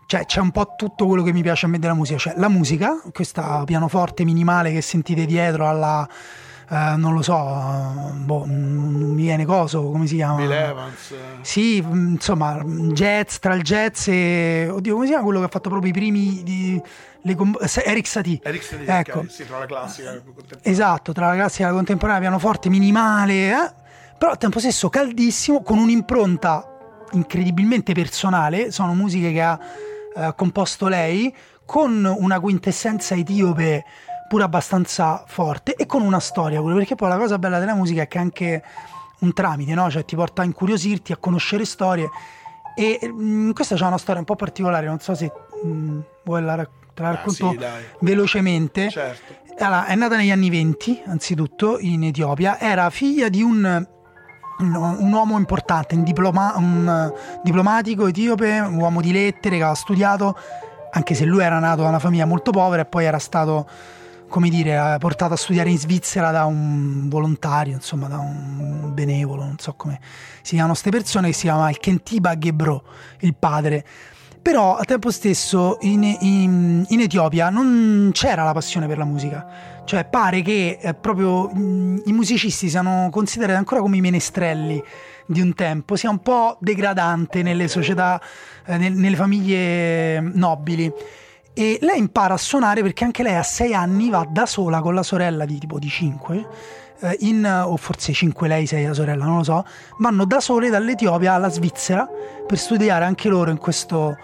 cioè 0.06 0.26
c'è 0.26 0.40
un 0.40 0.52
po' 0.52 0.74
tutto 0.76 1.08
quello 1.08 1.24
che 1.24 1.32
mi 1.32 1.42
piace 1.42 1.66
a 1.66 1.70
me 1.70 1.80
della 1.80 1.94
musica. 1.94 2.18
Cioè 2.18 2.34
la 2.38 2.50
musica, 2.50 3.02
questa 3.14 3.64
pianoforte 3.66 4.24
minimale 4.24 4.72
che 4.72 4.82
sentite 4.82 5.26
dietro 5.26 5.68
alla... 5.68 6.08
eh, 6.70 6.96
non 6.98 7.14
lo 7.14 7.22
so, 7.22 7.36
boh, 7.36 8.46
non 8.46 9.12
mi 9.14 9.24
viene 9.24 9.46
coso, 9.46 9.92
come 9.92 10.08
si 10.08 10.16
chiama? 10.16 10.36
Bill 10.38 10.52
Evans. 10.52 11.14
Sì, 11.42 11.78
insomma, 11.78 12.62
jazz, 12.64 13.38
tra 13.38 13.54
il 13.54 13.62
jazz 13.62 14.08
e... 14.08 14.68
Oddio, 14.72 14.94
come 14.94 15.06
si 15.06 15.12
chiama 15.12 15.26
quello 15.26 15.40
che 15.40 15.46
ha 15.46 15.50
fatto 15.50 15.70
proprio 15.70 15.92
i 15.92 15.94
primi... 15.94 16.44
Di, 16.44 16.82
com- 17.36 17.58
Eric 17.84 18.08
Satie. 18.08 18.40
Eric 18.44 18.64
Satie, 18.64 18.86
Ecco. 18.88 19.20
ok, 19.20 19.32
sì, 19.32 19.46
tra 19.46 19.60
la 19.60 19.66
classica 19.66 20.12
e 20.12 20.14
la 20.14 20.22
contemporanea. 20.22 20.72
Esatto, 20.72 21.12
tra 21.12 21.28
la 21.28 21.34
classica 21.34 21.64
e 21.64 21.68
la 21.70 21.76
contemporanea, 21.76 22.22
pianoforte 22.22 22.70
minimale, 22.70 23.50
eh? 23.50 23.74
però 24.18 24.32
al 24.32 24.38
tempo 24.38 24.60
stesso 24.60 24.90
caldissimo, 24.90 25.62
con 25.62 25.78
un'impronta 25.78 26.70
incredibilmente 27.12 27.94
personale. 27.94 28.72
Sono 28.72 28.94
musiche 28.94 29.32
che 29.32 29.42
ha 29.42 29.60
eh, 30.16 30.34
composto 30.36 30.88
lei, 30.88 31.36
con 31.66 32.06
una 32.06 32.40
quintessenza 32.40 33.16
etiope 33.16 33.84
pure 34.36 34.44
abbastanza 34.44 35.24
forte 35.26 35.76
e 35.76 35.86
con 35.86 36.02
una 36.02 36.20
storia 36.20 36.60
pure, 36.60 36.74
perché 36.76 36.96
poi 36.96 37.08
la 37.08 37.16
cosa 37.16 37.40
bella 37.40 37.58
della 37.58 37.74
musica 37.74 38.02
è 38.02 38.08
che 38.10 38.18
è 38.18 38.22
anche 38.22 38.64
un 39.20 39.32
tramite, 39.32 39.74
no? 39.74 39.90
Cioè 39.90 40.04
ti 40.04 40.14
porta 40.18 40.42
a 40.42 40.46
incuriosirti, 40.46 41.14
a 41.14 41.16
conoscere 41.18 41.64
storie. 41.64 42.10
E 42.76 43.00
mm, 43.10 43.52
questa 43.52 43.76
c'è 43.76 43.86
una 43.86 43.98
storia 43.98 44.20
un 44.20 44.26
po' 44.26 44.36
particolare, 44.36 44.88
non 44.88 45.00
so 45.00 45.16
se 45.16 45.32
mm, 45.66 46.00
vuoi 46.26 46.42
la, 46.44 46.56
rac- 46.56 46.70
te 46.94 47.02
la 47.02 47.08
Ah, 47.08 47.12
racconto 47.12 47.52
sì, 47.52 47.56
dai. 47.56 47.84
velocemente. 48.02 48.90
Certo. 48.90 49.34
Allora, 49.58 49.86
è 49.86 49.96
nata 49.96 50.18
negli 50.18 50.32
anni 50.32 50.50
20, 50.50 51.04
anzitutto, 51.06 51.78
in 51.80 52.04
Etiopia. 52.04 52.60
Era 52.60 52.90
figlia 52.90 53.30
di 53.30 53.42
un, 53.42 53.88
un, 54.60 55.12
uomo 55.14 55.38
importante, 55.38 55.96
un, 55.96 56.04
diploma- 56.04 56.56
un 56.58 57.14
diplomatico 57.42 58.08
etiope, 58.08 58.60
un 58.60 58.76
uomo 58.76 59.00
di 59.00 59.14
lettere 59.14 59.56
che 59.56 59.62
aveva 59.62 59.76
studiato, 59.76 60.38
anche 60.92 61.14
se 61.14 61.24
lui 61.24 61.42
era 61.42 61.58
nato 61.60 61.84
da 61.84 61.88
una 61.88 62.00
famiglia 62.00 62.26
molto 62.26 62.52
povera 62.52 62.82
e 62.82 62.86
poi 62.86 63.06
era 63.06 63.18
stato, 63.20 63.66
come 64.28 64.50
dire, 64.50 64.96
eh, 64.96 64.98
portato 64.98 65.34
a 65.34 65.38
studiare 65.38 65.70
in 65.70 65.78
Svizzera 65.78 66.32
da 66.32 66.46
un 66.46 67.08
volontario, 67.10 67.74
insomma, 67.74 68.08
da 68.08 68.18
un 68.18 68.92
benevolo, 68.94 69.44
non 69.44 69.58
so 69.60 69.74
come 69.74 70.00
si 70.42 70.52
chiamano 70.52 70.72
queste 70.72 70.90
persone, 70.92 71.28
che 71.28 71.34
si 71.34 71.42
chiama 71.42 71.70
il 71.70 71.78
Kentiba 71.78 72.38
Gebro, 72.38 72.84
il 73.20 73.36
padre. 73.36 73.86
Però 74.42 74.76
al 74.78 74.86
tempo 74.86 75.10
stesso 75.10 75.78
in, 75.82 76.04
in- 76.04 76.86
in 76.88 77.00
Etiopia 77.00 77.50
non 77.50 78.12
c'era 78.14 78.44
la 78.44 78.54
passione 78.54 78.86
per 78.86 79.00
la 79.00 79.06
musica, 79.06 79.82
cioè 79.86 80.06
pare 80.06 80.44
che 80.44 80.78
eh, 80.80 80.94
proprio 80.94 81.50
mm, 81.52 81.98
i 82.06 82.12
musicisti 82.14 82.70
siano 82.70 83.10
considerati 83.12 83.58
ancora 83.58 83.82
come 83.82 83.98
i 83.98 84.02
menestrelli 84.02 84.84
di 85.26 85.42
un 85.42 85.56
tempo, 85.56 85.96
sia 85.96 86.12
un 86.12 86.20
po' 86.20 86.58
degradante 86.60 87.42
nelle 87.42 87.68
società, 87.68 88.22
eh, 88.68 88.78
nel- 88.78 88.94
nelle 88.94 89.16
famiglie 89.16 90.20
nobili. 90.20 90.94
E 91.58 91.78
lei 91.82 91.98
impara 92.00 92.34
a 92.34 92.38
suonare 92.38 92.82
perché 92.82 93.06
anche 93.06 93.24
lei 93.24 93.36
a 93.36 93.44
sei 93.44 93.74
anni 93.74 94.10
va 94.10 94.26
da 94.30 94.46
sola 94.46 94.82
con 94.82 94.94
la 94.94 95.04
sorella 95.04 95.46
di 95.46 95.58
tipo 95.58 95.80
di 95.80 95.88
5, 95.88 96.48
in, 97.20 97.46
o 97.66 97.78
forse 97.78 98.12
5 98.12 98.48
lei, 98.50 98.66
6 98.66 98.86
la 98.88 98.94
sorella, 98.94 99.24
non 99.26 99.38
lo 99.38 99.44
so, 99.44 99.66
vanno 100.00 100.26
da 100.26 100.40
sole 100.42 100.70
dall'Etiopia 100.70 101.34
alla 101.34 101.50
Svizzera 101.50 102.08
per 102.46 102.58
studiare 102.58 103.06
anche 103.06 103.30
loro 103.30 103.52
in 103.52 103.58
questo 103.58 104.18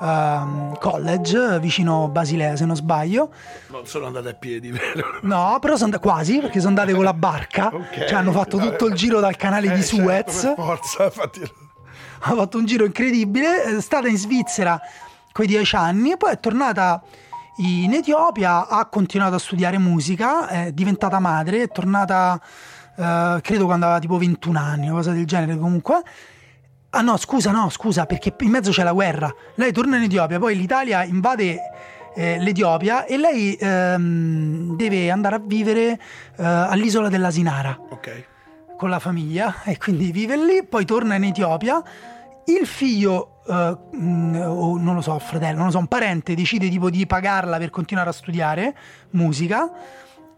ehm, 0.00 0.78
College, 0.78 1.58
vicino 1.58 2.08
Basilea 2.08 2.54
se 2.54 2.64
non 2.66 2.76
sbaglio. 2.76 3.30
Non 3.70 3.84
sono 3.86 4.06
andate 4.06 4.28
a 4.28 4.34
piedi, 4.34 4.70
vero? 4.72 5.18
No, 5.22 5.58
però 5.60 5.74
sono 5.74 5.86
andate 5.86 6.02
quasi 6.08 6.38
perché 6.38 6.58
sono 6.60 6.68
andate 6.70 6.92
con 6.94 7.02
la 7.02 7.14
barca, 7.14 7.66
Ok. 7.74 8.04
cioè 8.06 8.14
hanno 8.14 8.30
fatto 8.32 8.58
tutto 8.58 8.86
il 8.86 8.94
giro 8.94 9.18
dal 9.18 9.34
canale 9.36 9.68
di 9.72 9.80
Eh, 9.80 9.82
certo, 9.82 10.02
Suez. 10.30 10.40
per 10.42 10.54
forza, 10.54 11.04
infatti. 11.06 11.40
ha 11.42 12.34
fatto 12.34 12.58
un 12.58 12.64
giro 12.64 12.84
incredibile, 12.84 13.62
è 13.76 13.80
stata 13.80 14.06
in 14.06 14.16
Svizzera 14.18 14.80
quei 15.36 15.46
dieci 15.46 15.76
anni 15.76 16.12
e 16.12 16.16
poi 16.16 16.32
è 16.32 16.40
tornata 16.40 17.02
in 17.58 17.92
Etiopia, 17.92 18.68
ha 18.68 18.86
continuato 18.86 19.34
a 19.34 19.38
studiare 19.38 19.76
musica, 19.76 20.48
è 20.48 20.72
diventata 20.72 21.18
madre, 21.18 21.64
è 21.64 21.68
tornata 21.68 22.40
eh, 22.96 23.38
credo 23.42 23.66
quando 23.66 23.84
aveva 23.84 24.00
tipo 24.00 24.16
21 24.16 24.58
anni, 24.58 24.86
una 24.86 24.94
cosa 24.94 25.12
del 25.12 25.26
genere 25.26 25.58
comunque. 25.58 26.00
Ah 26.88 27.02
no, 27.02 27.18
scusa, 27.18 27.50
no, 27.50 27.68
scusa, 27.68 28.06
perché 28.06 28.34
in 28.40 28.48
mezzo 28.48 28.70
c'è 28.70 28.82
la 28.82 28.92
guerra. 28.94 29.30
Lei 29.56 29.72
torna 29.72 29.98
in 29.98 30.04
Etiopia, 30.04 30.38
poi 30.38 30.56
l'Italia 30.56 31.04
invade 31.04 31.60
eh, 32.14 32.38
l'Etiopia 32.38 33.04
e 33.04 33.18
lei 33.18 33.54
ehm, 33.60 34.74
deve 34.74 35.10
andare 35.10 35.34
a 35.34 35.42
vivere 35.44 36.00
eh, 36.38 36.44
all'isola 36.44 37.10
della 37.10 37.30
Sinara 37.30 37.78
Ok. 37.90 38.24
con 38.78 38.88
la 38.88 39.00
famiglia 39.00 39.62
e 39.64 39.76
quindi 39.76 40.12
vive 40.12 40.34
lì, 40.38 40.64
poi 40.64 40.86
torna 40.86 41.14
in 41.16 41.24
Etiopia. 41.24 41.82
Il 42.46 42.66
figlio, 42.66 43.42
mh, 43.46 44.40
o 44.46 44.78
non 44.78 44.94
lo 44.94 45.00
so, 45.00 45.18
fratello, 45.18 45.56
non 45.56 45.66
lo 45.66 45.72
so, 45.72 45.78
un 45.78 45.86
parente 45.88 46.34
decide 46.34 46.68
tipo 46.68 46.90
di 46.90 47.06
pagarla 47.06 47.58
per 47.58 47.70
continuare 47.70 48.10
a 48.10 48.12
studiare 48.12 48.74
musica. 49.10 49.70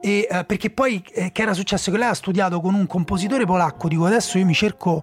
E, 0.01 0.29
eh, 0.31 0.45
perché 0.45 0.71
poi 0.71 1.03
eh, 1.13 1.33
che 1.33 1.43
era 1.43 1.53
successo? 1.53 1.91
Che 1.91 1.99
lei 1.99 2.09
ha 2.09 2.15
studiato 2.15 2.61
con 2.61 2.75
un 2.75 2.87
compositore 2.87 3.45
polacco, 3.45 3.89
dico 3.89 4.07
adesso 4.07 4.39
io 4.39 4.47
mi 4.47 4.55
cerco 4.55 5.03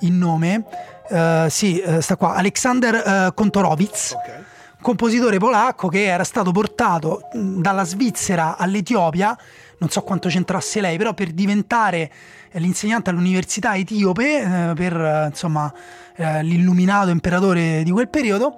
il 0.00 0.12
nome, 0.12 0.64
eh, 1.10 1.46
sì, 1.50 1.82
sta 2.00 2.16
qua, 2.16 2.34
Aleksander 2.34 3.32
Kontorowicz 3.34 4.12
Ok. 4.12 4.44
compositore 4.82 5.38
polacco 5.38 5.88
che 5.88 6.04
era 6.04 6.22
stato 6.22 6.52
portato 6.52 7.28
mh, 7.32 7.60
dalla 7.60 7.84
Svizzera 7.84 8.56
all'Etiopia, 8.56 9.36
non 9.78 9.88
so 9.90 10.02
quanto 10.02 10.28
c'entrasse 10.28 10.80
lei, 10.80 10.96
però 10.96 11.12
per 11.12 11.32
diventare 11.32 12.10
l'insegnante 12.58 13.10
all'università 13.10 13.76
etiope, 13.76 14.40
eh, 14.40 14.72
per 14.74 14.96
eh, 14.96 15.26
insomma 15.28 15.72
eh, 16.16 16.42
l'illuminato 16.42 17.10
imperatore 17.10 17.82
di 17.82 17.90
quel 17.90 18.08
periodo, 18.08 18.56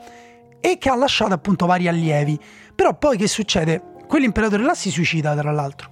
e 0.61 0.78
che 0.78 0.88
ha 0.88 0.96
lasciato 0.96 1.34
appunto 1.34 1.66
vari 1.66 1.88
allievi. 1.88 2.38
Però 2.74 2.94
poi 2.94 3.16
che 3.16 3.28
succede? 3.28 3.82
Quell'imperatore 4.06 4.62
là 4.62 4.74
si 4.74 4.90
suicida, 4.90 5.34
tra 5.34 5.52
l'altro. 5.52 5.90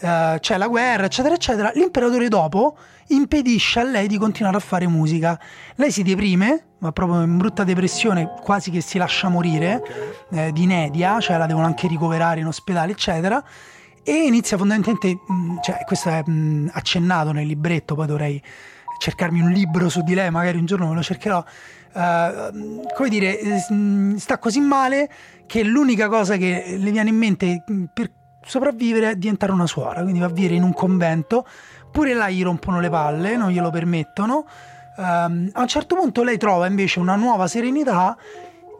Eh, 0.00 0.36
c'è 0.40 0.56
la 0.56 0.68
guerra, 0.68 1.06
eccetera, 1.06 1.34
eccetera. 1.34 1.72
L'imperatore 1.74 2.28
dopo 2.28 2.76
impedisce 3.08 3.80
a 3.80 3.84
lei 3.84 4.06
di 4.06 4.18
continuare 4.18 4.56
a 4.56 4.60
fare 4.60 4.86
musica. 4.86 5.38
Lei 5.74 5.90
si 5.90 6.02
deprime, 6.02 6.64
ma 6.78 6.92
proprio 6.92 7.22
in 7.22 7.36
brutta 7.36 7.64
depressione, 7.64 8.34
quasi 8.42 8.70
che 8.70 8.80
si 8.80 8.98
lascia 8.98 9.28
morire, 9.28 9.82
eh, 10.30 10.52
di 10.52 10.62
inedia, 10.62 11.18
cioè 11.20 11.36
la 11.36 11.46
devono 11.46 11.66
anche 11.66 11.88
ricoverare 11.88 12.40
in 12.40 12.46
ospedale, 12.46 12.92
eccetera. 12.92 13.42
E 14.08 14.24
inizia 14.24 14.56
fondamentalmente, 14.56 15.20
mh, 15.26 15.60
cioè 15.60 15.84
questo 15.84 16.08
è 16.08 16.22
mh, 16.24 16.70
accennato 16.72 17.30
nel 17.32 17.46
libretto, 17.46 17.94
poi 17.94 18.06
dovrei 18.06 18.42
cercarmi 18.98 19.42
un 19.42 19.50
libro 19.50 19.90
su 19.90 20.00
di 20.00 20.14
lei, 20.14 20.30
magari 20.30 20.56
un 20.56 20.64
giorno 20.64 20.88
me 20.88 20.94
lo 20.94 21.02
cercherò. 21.02 21.44
Eh, 21.92 22.50
come 22.96 23.08
dire, 23.10 23.38
eh, 23.38 23.58
sta 24.16 24.38
così 24.38 24.60
male 24.60 25.10
che 25.44 25.62
l'unica 25.62 26.08
cosa 26.08 26.38
che 26.38 26.76
le 26.78 26.90
viene 26.90 27.10
in 27.10 27.16
mente 27.18 27.62
per 27.92 28.10
sopravvivere 28.42 29.10
è 29.10 29.16
diventare 29.16 29.52
una 29.52 29.66
suora, 29.66 30.00
quindi 30.00 30.20
va 30.20 30.26
a 30.26 30.30
vivere 30.30 30.54
in 30.54 30.62
un 30.62 30.72
convento. 30.72 31.46
Pure 31.92 32.14
là 32.14 32.30
gli 32.30 32.42
rompono 32.42 32.80
le 32.80 32.88
palle, 32.88 33.36
non 33.36 33.50
glielo 33.50 33.68
permettono. 33.68 34.46
Ehm, 34.96 35.50
a 35.52 35.60
un 35.60 35.68
certo 35.68 35.96
punto 35.96 36.22
lei 36.22 36.38
trova 36.38 36.66
invece 36.66 36.98
una 36.98 37.14
nuova 37.14 37.46
serenità 37.46 38.16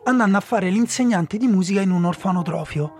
andando 0.04 0.38
a 0.38 0.40
fare 0.40 0.70
l'insegnante 0.70 1.36
di 1.36 1.48
musica 1.48 1.82
in 1.82 1.90
un 1.90 2.06
orfanotrofio. 2.06 2.92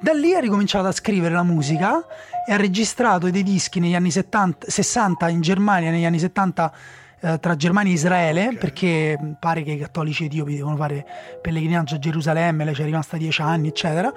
Da 0.00 0.12
lì 0.12 0.32
ha 0.32 0.38
ricominciato 0.38 0.86
a 0.86 0.92
scrivere 0.92 1.34
la 1.34 1.42
musica 1.42 2.04
e 2.46 2.52
ha 2.52 2.56
registrato 2.56 3.28
dei 3.30 3.42
dischi 3.42 3.80
negli 3.80 3.96
anni 3.96 4.12
70, 4.12 4.70
60 4.70 5.28
in 5.28 5.40
Germania, 5.40 5.90
negli 5.90 6.04
anni 6.04 6.20
70 6.20 6.72
eh, 7.20 7.38
tra 7.40 7.56
Germania 7.56 7.90
e 7.90 7.94
Israele, 7.94 8.56
perché 8.56 9.18
pare 9.40 9.62
che 9.62 9.72
i 9.72 9.78
cattolici 9.78 10.26
etiopi 10.26 10.54
devono 10.54 10.76
fare 10.76 11.04
pellegrinaggio 11.42 11.96
a 11.96 11.98
Gerusalemme, 11.98 12.64
lei 12.64 12.74
ci 12.76 12.82
è 12.82 12.84
rimasta 12.84 13.16
dieci 13.16 13.42
anni, 13.42 13.68
eccetera. 13.68 14.12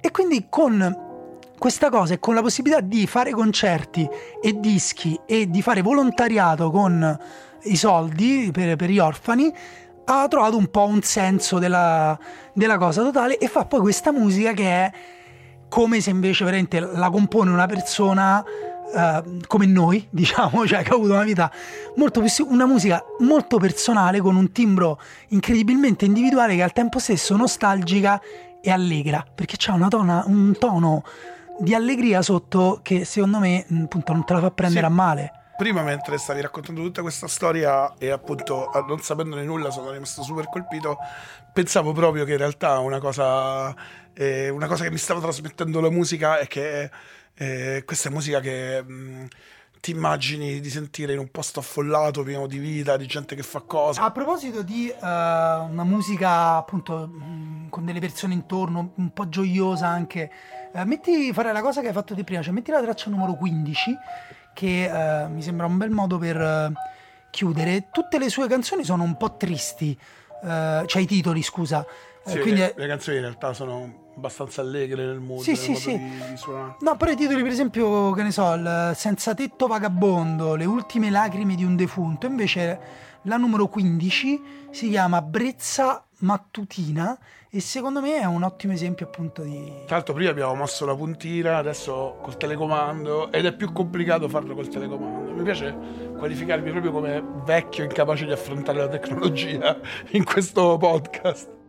E 0.00 0.10
quindi 0.10 0.46
con 0.48 1.08
questa 1.56 1.88
cosa 1.88 2.14
e 2.14 2.18
con 2.18 2.34
la 2.34 2.40
possibilità 2.40 2.80
di 2.80 3.06
fare 3.06 3.30
concerti 3.30 4.08
e 4.42 4.58
dischi 4.58 5.20
e 5.24 5.48
di 5.48 5.62
fare 5.62 5.82
volontariato 5.82 6.70
con 6.72 7.18
i 7.64 7.76
soldi 7.76 8.50
per, 8.52 8.74
per 8.74 8.90
gli 8.90 8.98
orfani, 8.98 9.54
ha 10.18 10.28
trovato 10.28 10.56
un 10.56 10.68
po' 10.70 10.86
un 10.86 11.02
senso 11.02 11.58
della, 11.58 12.18
della 12.52 12.78
cosa 12.78 13.02
totale 13.02 13.38
e 13.38 13.46
fa 13.48 13.64
poi 13.64 13.80
questa 13.80 14.12
musica 14.12 14.52
che 14.52 14.64
è 14.68 14.92
come 15.68 16.00
se 16.00 16.10
invece 16.10 16.44
veramente 16.44 16.80
la 16.80 17.10
compone 17.10 17.50
una 17.50 17.66
persona 17.66 18.42
eh, 18.92 19.22
come 19.46 19.66
noi, 19.66 20.04
diciamo, 20.10 20.66
cioè 20.66 20.82
che 20.82 20.90
ha 20.90 20.94
avuto 20.94 21.12
una 21.12 21.22
vita 21.22 21.50
molto 21.96 22.20
più 22.20 22.46
una 22.48 22.66
musica 22.66 23.02
molto 23.20 23.58
personale 23.58 24.20
con 24.20 24.34
un 24.34 24.50
timbro 24.50 24.98
incredibilmente 25.28 26.06
individuale 26.06 26.56
che 26.56 26.62
al 26.62 26.72
tempo 26.72 26.98
stesso 26.98 27.36
nostalgica 27.36 28.20
e 28.60 28.70
allegra, 28.70 29.24
perché 29.32 29.54
c'ha 29.56 29.72
una 29.72 29.88
tona- 29.88 30.24
un 30.26 30.54
tono 30.58 31.02
di 31.58 31.74
allegria 31.74 32.20
sotto 32.20 32.80
che 32.82 33.04
secondo 33.04 33.38
me 33.38 33.64
appunto 33.82 34.12
non 34.12 34.24
te 34.24 34.32
la 34.34 34.40
fa 34.40 34.50
prendere 34.50 34.86
Sì. 34.86 34.92
a 34.92 34.94
male. 34.94 35.32
Prima, 35.60 35.82
mentre 35.82 36.16
stavi 36.16 36.40
raccontando 36.40 36.80
tutta 36.80 37.02
questa 37.02 37.28
storia 37.28 37.92
e 37.98 38.08
appunto 38.08 38.70
non 38.88 39.00
sapendone 39.00 39.42
nulla 39.42 39.70
sono 39.70 39.90
rimasto 39.90 40.22
super 40.22 40.48
colpito, 40.48 40.96
pensavo 41.52 41.92
proprio 41.92 42.24
che 42.24 42.32
in 42.32 42.38
realtà 42.38 42.78
una 42.78 42.98
cosa, 42.98 43.74
eh, 44.14 44.48
una 44.48 44.66
cosa 44.66 44.84
che 44.84 44.90
mi 44.90 44.96
stava 44.96 45.20
trasmettendo 45.20 45.82
la 45.82 45.90
musica 45.90 46.38
è 46.38 46.46
che 46.46 46.90
eh, 47.34 47.82
questa 47.84 48.08
è 48.08 48.10
musica 48.10 48.40
che 48.40 48.82
ti 49.80 49.90
immagini 49.90 50.60
di 50.60 50.70
sentire 50.70 51.12
in 51.12 51.18
un 51.18 51.30
posto 51.30 51.60
affollato, 51.60 52.22
pieno 52.22 52.46
di 52.46 52.56
vita, 52.56 52.96
di 52.96 53.06
gente 53.06 53.34
che 53.34 53.42
fa 53.42 53.60
cose. 53.60 54.00
A 54.00 54.10
proposito 54.12 54.62
di 54.62 54.88
eh, 54.88 54.96
una 54.98 55.84
musica 55.84 56.56
appunto 56.56 57.06
mh, 57.06 57.68
con 57.68 57.84
delle 57.84 58.00
persone 58.00 58.32
intorno, 58.32 58.92
un 58.94 59.12
po' 59.12 59.28
gioiosa 59.28 59.88
anche, 59.88 60.30
eh, 60.72 60.84
metti 60.86 61.34
fare 61.34 61.52
la 61.52 61.60
cosa 61.60 61.82
che 61.82 61.88
hai 61.88 61.92
fatto 61.92 62.14
di 62.14 62.24
prima, 62.24 62.40
cioè 62.40 62.54
metti 62.54 62.70
la 62.70 62.80
traccia 62.80 63.10
numero 63.10 63.34
15 63.34 63.98
che 64.52 65.22
eh, 65.24 65.28
mi 65.28 65.42
sembra 65.42 65.66
un 65.66 65.76
bel 65.76 65.90
modo 65.90 66.18
per 66.18 66.40
eh, 66.40 66.72
chiudere. 67.30 67.88
Tutte 67.90 68.18
le 68.18 68.28
sue 68.28 68.46
canzoni 68.48 68.84
sono 68.84 69.02
un 69.02 69.16
po' 69.16 69.36
tristi, 69.36 69.96
eh, 70.44 70.82
cioè 70.86 71.02
i 71.02 71.06
titoli 71.06 71.42
scusa. 71.42 71.84
Eh, 72.24 72.30
Sì, 72.30 72.38
quindi 72.40 72.60
le, 72.60 72.74
le 72.76 72.86
canzoni 72.86 73.16
in 73.16 73.22
realtà 73.22 73.52
sono 73.52 74.08
abbastanza 74.16 74.60
allegre 74.60 75.06
nel 75.06 75.18
mood, 75.20 75.40
Sì, 75.40 75.50
nel 75.50 75.58
sì, 75.58 75.74
sì. 75.74 75.98
Di, 75.98 76.10
di 76.30 76.36
suonare. 76.36 76.76
No, 76.80 76.96
però 76.96 77.10
i 77.10 77.16
titoli, 77.16 77.42
per 77.42 77.52
esempio, 77.52 78.12
che 78.12 78.22
ne 78.22 78.30
so, 78.30 78.60
Senza 78.94 79.34
tetto 79.34 79.66
vagabondo, 79.66 80.54
Le 80.54 80.66
ultime 80.66 81.10
lacrime 81.10 81.54
di 81.54 81.64
un 81.64 81.76
defunto. 81.76 82.26
Invece 82.26 82.78
la 83.22 83.36
numero 83.36 83.68
15 83.68 84.42
si 84.70 84.88
chiama 84.90 85.22
Brezza 85.22 86.04
mattutina 86.20 87.18
e 87.50 87.60
secondo 87.60 88.00
me 88.00 88.20
è 88.20 88.24
un 88.24 88.42
ottimo 88.42 88.72
esempio 88.72 89.06
appunto 89.06 89.42
di... 89.42 89.72
Tra 89.86 89.96
l'altro 89.96 90.14
prima 90.14 90.30
abbiamo 90.30 90.54
mosso 90.54 90.86
la 90.86 90.94
puntina, 90.94 91.56
adesso 91.58 92.18
col 92.22 92.36
telecomando 92.36 93.30
ed 93.32 93.44
è 93.44 93.54
più 93.54 93.72
complicato 93.72 94.28
farlo 94.28 94.54
col 94.54 94.68
telecomando. 94.68 95.32
Mi 95.32 95.42
piace 95.42 95.76
qualificarmi 96.16 96.70
proprio 96.70 96.92
come 96.92 97.22
vecchio 97.44 97.84
incapace 97.84 98.24
di 98.24 98.32
affrontare 98.32 98.78
la 98.78 98.88
tecnologia 98.88 99.78
in 100.12 100.24
questo 100.24 100.76
podcast. 100.76 101.59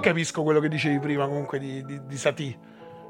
Capisco 0.00 0.42
quello 0.42 0.60
che 0.60 0.68
dicevi 0.68 0.98
prima 0.98 1.26
comunque 1.26 1.58
di, 1.58 1.84
di, 1.84 2.06
di 2.06 2.16
Satie. 2.16 2.58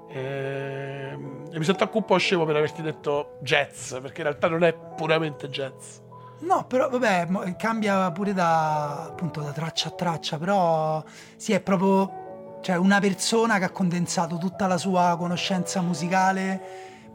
Ehm, 0.09 1.49
E 1.53 1.59
mi 1.59 1.65
sento 1.65 1.85
anche 1.85 1.97
un 1.97 2.05
po' 2.05 2.17
scemo 2.19 2.45
per 2.45 2.57
averti 2.57 2.83
detto 2.83 3.39
jazz, 3.43 3.95
perché 3.95 4.23
in 4.23 4.29
realtà 4.29 4.49
non 4.49 4.65
è 4.65 4.73
puramente 4.73 5.49
jazz. 5.49 5.99
No, 6.41 6.65
però 6.65 6.89
vabbè, 6.89 7.55
cambia 7.57 8.11
pure 8.13 8.33
da, 8.33 9.05
appunto, 9.05 9.41
da 9.41 9.53
traccia 9.53 9.89
a 9.89 9.93
traccia, 9.93 10.39
però 10.39 11.03
sì, 11.37 11.53
è 11.53 11.61
proprio 11.61 12.59
cioè, 12.63 12.77
una 12.77 12.99
persona 12.99 13.59
che 13.59 13.65
ha 13.65 13.71
condensato 13.71 14.39
tutta 14.39 14.67
la 14.67 14.79
sua 14.79 15.17
conoscenza 15.19 15.81
musicale, 15.83 16.61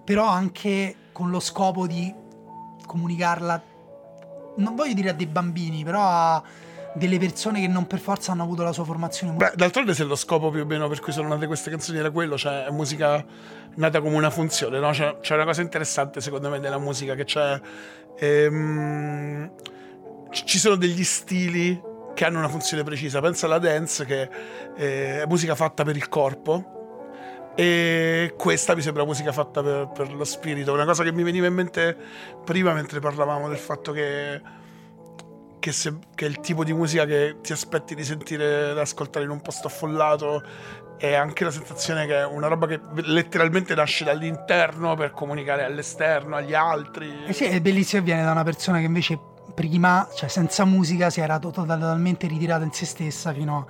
però 0.03 0.27
anche 0.27 0.95
con 1.11 1.29
lo 1.31 1.39
scopo 1.39 1.87
di 1.87 2.13
comunicarla, 2.85 3.63
non 4.57 4.75
voglio 4.75 4.93
dire 4.93 5.09
a 5.09 5.13
dei 5.13 5.25
bambini, 5.25 5.83
però 5.83 6.01
a, 6.01 6.43
delle 6.95 7.17
persone 7.17 7.61
che 7.61 7.67
non 7.67 7.87
per 7.87 7.99
forza 7.99 8.31
hanno 8.31 8.43
avuto 8.43 8.63
la 8.63 8.71
sua 8.71 8.85
formazione 8.85 9.31
Beh, 9.33 9.37
musicale. 9.37 9.57
d'altronde 9.57 9.93
se 9.93 10.03
lo 10.03 10.15
scopo 10.15 10.49
più 10.49 10.61
o 10.61 10.65
meno 10.65 10.87
per 10.87 10.99
cui 11.01 11.11
sono 11.11 11.27
nate 11.27 11.45
queste 11.45 11.69
canzoni 11.69 11.99
era 11.99 12.09
quello, 12.09 12.37
cioè 12.37 12.65
è 12.65 12.71
musica 12.71 13.23
nata 13.75 14.01
come 14.01 14.15
una 14.15 14.29
funzione, 14.29 14.79
no? 14.79 14.91
C'è, 14.91 15.17
c'è 15.19 15.35
una 15.35 15.45
cosa 15.45 15.61
interessante 15.61 16.21
secondo 16.21 16.49
me 16.49 16.59
della 16.59 16.79
musica 16.79 17.15
che 17.15 17.25
c'è... 17.25 17.59
ehm, 18.17 19.51
ci 20.31 20.45
ci 20.45 20.57
sono 20.57 20.75
degli 20.75 21.03
stili 21.03 21.79
che 22.13 22.25
hanno 22.25 22.39
una 22.39 22.49
funzione 22.49 22.83
precisa. 22.83 23.21
Pensa 23.21 23.45
alla 23.45 23.59
dance 23.59 24.05
che 24.05 24.29
eh, 24.75 25.21
è 25.21 25.25
musica 25.27 25.53
fatta 25.53 25.83
per 25.83 25.95
il 25.95 26.07
corpo 26.09 26.73
e 27.55 28.33
questa 28.37 28.75
mi 28.75 28.81
sembra 28.81 29.05
musica 29.05 29.31
fatta 29.31 29.61
per, 29.61 29.91
per 29.93 30.13
lo 30.13 30.23
spirito. 30.23 30.73
Una 30.73 30.85
cosa 30.85 31.03
che 31.03 31.11
mi 31.11 31.23
veniva 31.23 31.47
in 31.47 31.53
mente 31.53 31.95
prima 32.43 32.73
mentre 32.73 32.99
parlavamo 32.99 33.47
del 33.47 33.57
fatto 33.57 33.91
che 33.91 34.41
che, 35.65 35.71
se- 35.71 35.97
che 36.13 36.27
è 36.27 36.29
il 36.29 36.41
tipo 36.41 36.63
di 36.63 36.73
musica 36.73 37.05
che 37.05 37.37
ti 37.41 37.51
aspetti 37.51 37.95
di 37.95 38.03
sentire, 38.03 38.75
da 38.75 38.81
ascoltare 38.81 39.25
in 39.25 39.31
un 39.31 39.41
posto 39.41 39.65
affollato 39.65 40.43
e 40.99 41.15
anche 41.15 41.43
la 41.43 41.49
sensazione 41.49 42.05
che 42.05 42.19
è 42.19 42.23
una 42.23 42.45
roba 42.45 42.67
che 42.67 42.79
letteralmente 42.97 43.73
nasce 43.73 44.03
dall'interno 44.03 44.93
per 44.93 45.09
comunicare 45.09 45.63
all'esterno, 45.63 46.35
agli 46.35 46.53
altri. 46.53 47.23
Eh 47.25 47.33
sì, 47.33 47.45
è 47.45 47.59
bellissimo 47.61 48.03
viene 48.03 48.23
da 48.23 48.29
una 48.29 48.43
persona 48.43 48.77
che 48.77 48.83
invece 48.83 49.17
prima, 49.55 50.07
cioè 50.15 50.29
senza 50.29 50.65
musica, 50.65 51.09
si 51.09 51.19
era 51.19 51.39
to- 51.39 51.49
totalmente 51.49 52.27
ritirata 52.27 52.63
in 52.63 52.71
se 52.71 52.85
stessa 52.85 53.33
fino 53.33 53.57
a 53.57 53.65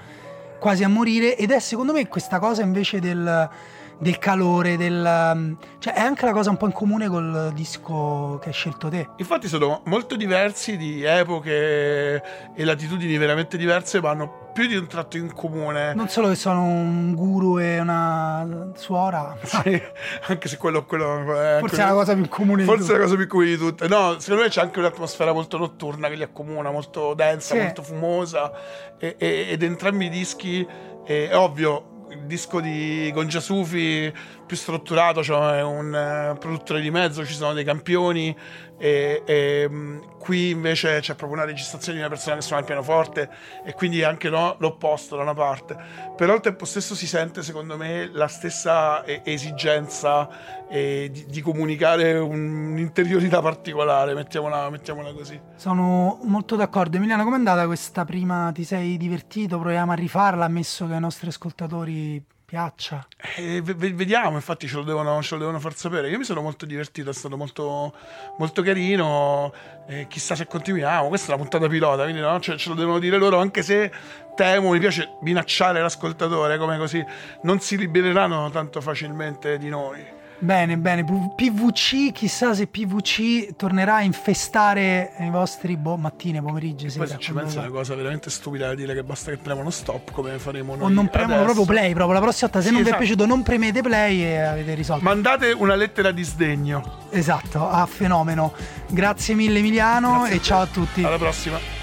quasi 0.60 0.84
a 0.84 0.90
morire 0.90 1.38
ed 1.38 1.52
è 1.52 1.60
secondo 1.60 1.94
me 1.94 2.10
questa 2.10 2.40
cosa 2.40 2.62
invece 2.62 3.00
del, 3.00 3.50
del 3.98 4.18
calore, 4.20 4.78
del, 4.78 5.56
cioè 5.80 5.94
è 5.94 6.02
anche 6.02 6.26
la 6.26 6.32
cosa 6.34 6.50
un 6.50 6.58
po' 6.58 6.66
in 6.66 6.72
comune 6.74 7.08
col 7.08 7.52
disco 7.54 8.38
che 8.42 8.50
hai 8.50 8.54
scelto 8.54 8.90
te. 8.90 9.08
Infatti 9.18 9.48
sono 9.48 9.82
molto 9.86 10.16
diversi 10.16 10.78
di 10.78 11.04
epoche 11.04 12.22
e 12.56 12.64
latitudini 12.64 13.18
veramente 13.18 13.58
diverse, 13.58 14.02
ma 14.02 14.10
hanno 14.12 14.44
più 14.54 14.68
di 14.68 14.76
un 14.76 14.88
tratto 14.88 15.18
in 15.18 15.34
comune. 15.34 15.94
Non 15.94 16.08
solo 16.08 16.30
che 16.30 16.36
sono 16.36 16.64
un 16.64 17.14
guru 17.14 17.60
e 17.60 17.80
una 17.80 18.72
suora, 18.76 19.36
Sì, 19.44 19.82
anche 20.28 20.48
se 20.48 20.58
quello, 20.58 20.86
quello 20.86 21.34
è 21.40 21.58
forse 21.60 21.82
è 21.82 21.86
la 21.86 21.92
cosa 21.94 22.14
più 22.16 22.28
comune 22.30 22.62
di 22.64 22.68
Forse 22.68 22.84
è 22.84 22.86
tutte. 22.88 22.98
la 22.98 23.04
cosa 23.04 23.16
più 23.18 23.28
comune 23.28 23.50
di 23.50 23.58
tutte. 23.58 23.88
No, 23.88 24.20
secondo 24.20 24.44
me 24.44 24.50
c'è 24.50 24.62
anche 24.62 24.80
un'atmosfera 24.80 25.34
molto 25.34 25.58
notturna 25.58 26.08
che 26.10 26.16
li 26.16 26.24
accomuna, 26.24 26.72
molto 26.72 27.14
densa, 27.14 27.56
Sì. 27.56 27.62
molto 27.62 27.82
fumosa. 27.84 28.52
E, 28.98 29.16
e- 29.18 29.48
ed 29.50 29.62
entrambi 29.64 30.06
i 30.06 30.10
dischi, 30.10 30.66
eh, 31.06 31.30
è 31.30 31.36
ovvio, 31.38 31.95
il 32.16 32.26
disco 32.26 32.60
di 32.60 33.12
Gongia 33.14 33.40
Sufi 33.40 34.12
più 34.46 34.56
strutturato, 34.56 35.24
cioè 35.24 35.62
un 35.64 35.94
eh, 35.94 36.38
produttore 36.38 36.82
di 36.82 36.92
mezzo, 36.92 37.26
ci 37.26 37.34
sono 37.34 37.54
dei 37.54 37.64
campioni. 37.64 38.36
E, 38.78 39.24
e, 39.26 39.70
mh, 39.70 40.18
qui 40.20 40.50
invece 40.50 41.00
c'è 41.00 41.16
proprio 41.16 41.40
una 41.40 41.46
registrazione 41.46 41.98
di 41.98 42.04
una 42.04 42.14
persona 42.14 42.36
che 42.36 42.42
suona 42.42 42.60
il 42.60 42.66
pianoforte 42.66 43.30
e 43.64 43.74
quindi 43.74 44.04
anche 44.04 44.28
no, 44.30 44.56
l'opposto 44.60 45.16
da 45.16 45.22
una 45.22 45.34
parte 45.34 45.78
però 46.18 46.34
al 46.34 46.42
tempo 46.42 46.66
stesso 46.66 46.94
si 46.94 47.08
sente 47.08 47.42
secondo 47.42 47.78
me 47.78 48.10
la 48.12 48.28
stessa 48.28 49.06
esigenza 49.24 50.28
eh, 50.68 51.10
di, 51.10 51.26
di 51.28 51.42
comunicare 51.42 52.18
un'interiorità 52.18 53.42
particolare 53.42 54.14
mettiamola, 54.14 54.70
mettiamola 54.70 55.14
così 55.14 55.40
Sono 55.56 56.20
molto 56.24 56.56
d'accordo. 56.56 56.98
Emiliano, 56.98 57.24
com'è 57.24 57.36
andata 57.36 57.66
questa 57.66 58.04
prima? 58.04 58.52
Ti 58.54 58.64
sei 58.64 58.98
divertito? 58.98 59.58
Proviamo 59.60 59.92
a 59.92 59.96
rifarla, 59.96 60.46
ammesso 60.46 60.88
che 60.88 60.94
ai 60.94 61.00
nostri 61.00 61.30
ascoltatori 61.30 62.22
piaccia. 62.46 63.06
Eh, 63.38 63.62
ve- 63.62 63.74
ve- 63.74 63.94
vediamo 63.94 64.36
infatti 64.36 64.68
ce 64.68 64.76
lo, 64.76 64.84
devono, 64.84 65.22
ce 65.22 65.34
lo 65.34 65.40
devono 65.40 65.60
far 65.60 65.76
sapere 65.76 66.10
io 66.10 66.18
mi 66.18 66.24
sono 66.24 66.42
molto 66.42 66.66
divertito 66.66 67.10
è 67.10 67.14
stato 67.14 67.36
molto, 67.36 67.94
molto 68.38 68.62
carino 68.62 69.52
eh, 69.88 70.06
chissà 70.08 70.36
se 70.36 70.46
continuiamo 70.46 71.08
questa 71.08 71.28
è 71.28 71.30
la 71.32 71.38
puntata 71.38 71.68
pilota 71.68 72.04
quindi 72.04 72.22
no? 72.22 72.40
Cioè, 72.40 72.56
ce 72.58 72.70
lo 72.70 72.76
devono 72.76 73.00
dire 73.00 73.18
loro 73.18 73.40
anche 73.40 73.64
se 73.64 73.92
temo 74.36 74.72
mi 74.72 74.80
piace 74.80 75.18
minacciare 75.22 75.82
l'ascoltatore 75.82 76.58
come 76.58 76.78
così 76.78 77.04
non 77.42 77.60
si 77.60 77.78
libereranno 77.78 78.50
tanto 78.52 78.80
facilmente 78.80 79.58
di 79.58 79.70
noi 79.70 80.15
Bene, 80.46 80.78
bene. 80.78 81.04
PVC, 81.04 82.12
chissà 82.12 82.54
se 82.54 82.68
PVC 82.68 83.56
tornerà 83.56 83.96
a 83.96 84.02
infestare 84.02 85.14
i 85.20 85.30
vostri 85.30 85.76
boh, 85.76 85.98
mattine, 85.98 86.42
pomeriggi, 86.42 86.86
Poi 86.96 87.08
se 87.08 87.18
ci 87.18 87.32
quando 87.32 87.42
pensi 87.50 87.58
è 87.58 87.62
va. 87.62 87.68
una 87.68 87.76
cosa 87.78 87.96
veramente 87.96 88.30
stupida 88.30 88.68
da 88.68 88.76
dire 88.76 88.94
che 88.94 89.04
basta 89.04 89.32
che 89.32 89.38
premono 89.38 89.72
stop 89.72 90.12
come 90.12 90.38
faremo 90.38 90.76
noi 90.76 90.86
O 90.86 90.90
non 90.90 91.10
premono 91.10 91.42
adesso. 91.42 91.54
proprio 91.54 91.66
play, 91.76 91.94
proprio 91.94 92.14
la 92.14 92.22
prossima 92.22 92.50
volta. 92.52 92.62
Se 92.62 92.68
Sì, 92.70 92.74
non 92.74 92.84
vi 92.84 92.90
è 92.90 92.92
esatto. 92.92 93.04
piaciuto, 93.06 93.26
non 93.28 93.44
premete 93.44 93.82
play 93.82 94.22
e 94.22 94.38
avete 94.40 94.74
risolto. 94.76 95.04
Mandate 95.04 95.52
una 95.52 95.76
lettera 95.76 96.12
di 96.12 96.24
sdegno. 96.24 97.08
Esatto, 97.10 97.68
a 97.68 97.86
fenomeno. 97.88 98.54
Grazie 98.88 99.34
mille 99.34 99.60
Emiliano 99.60 100.20
Grazie 100.20 100.36
e 100.36 100.42
ciao 100.42 100.62
a 100.62 100.68
tutti. 100.68 101.04
Alla 101.04 101.18
prossima. 101.18 101.75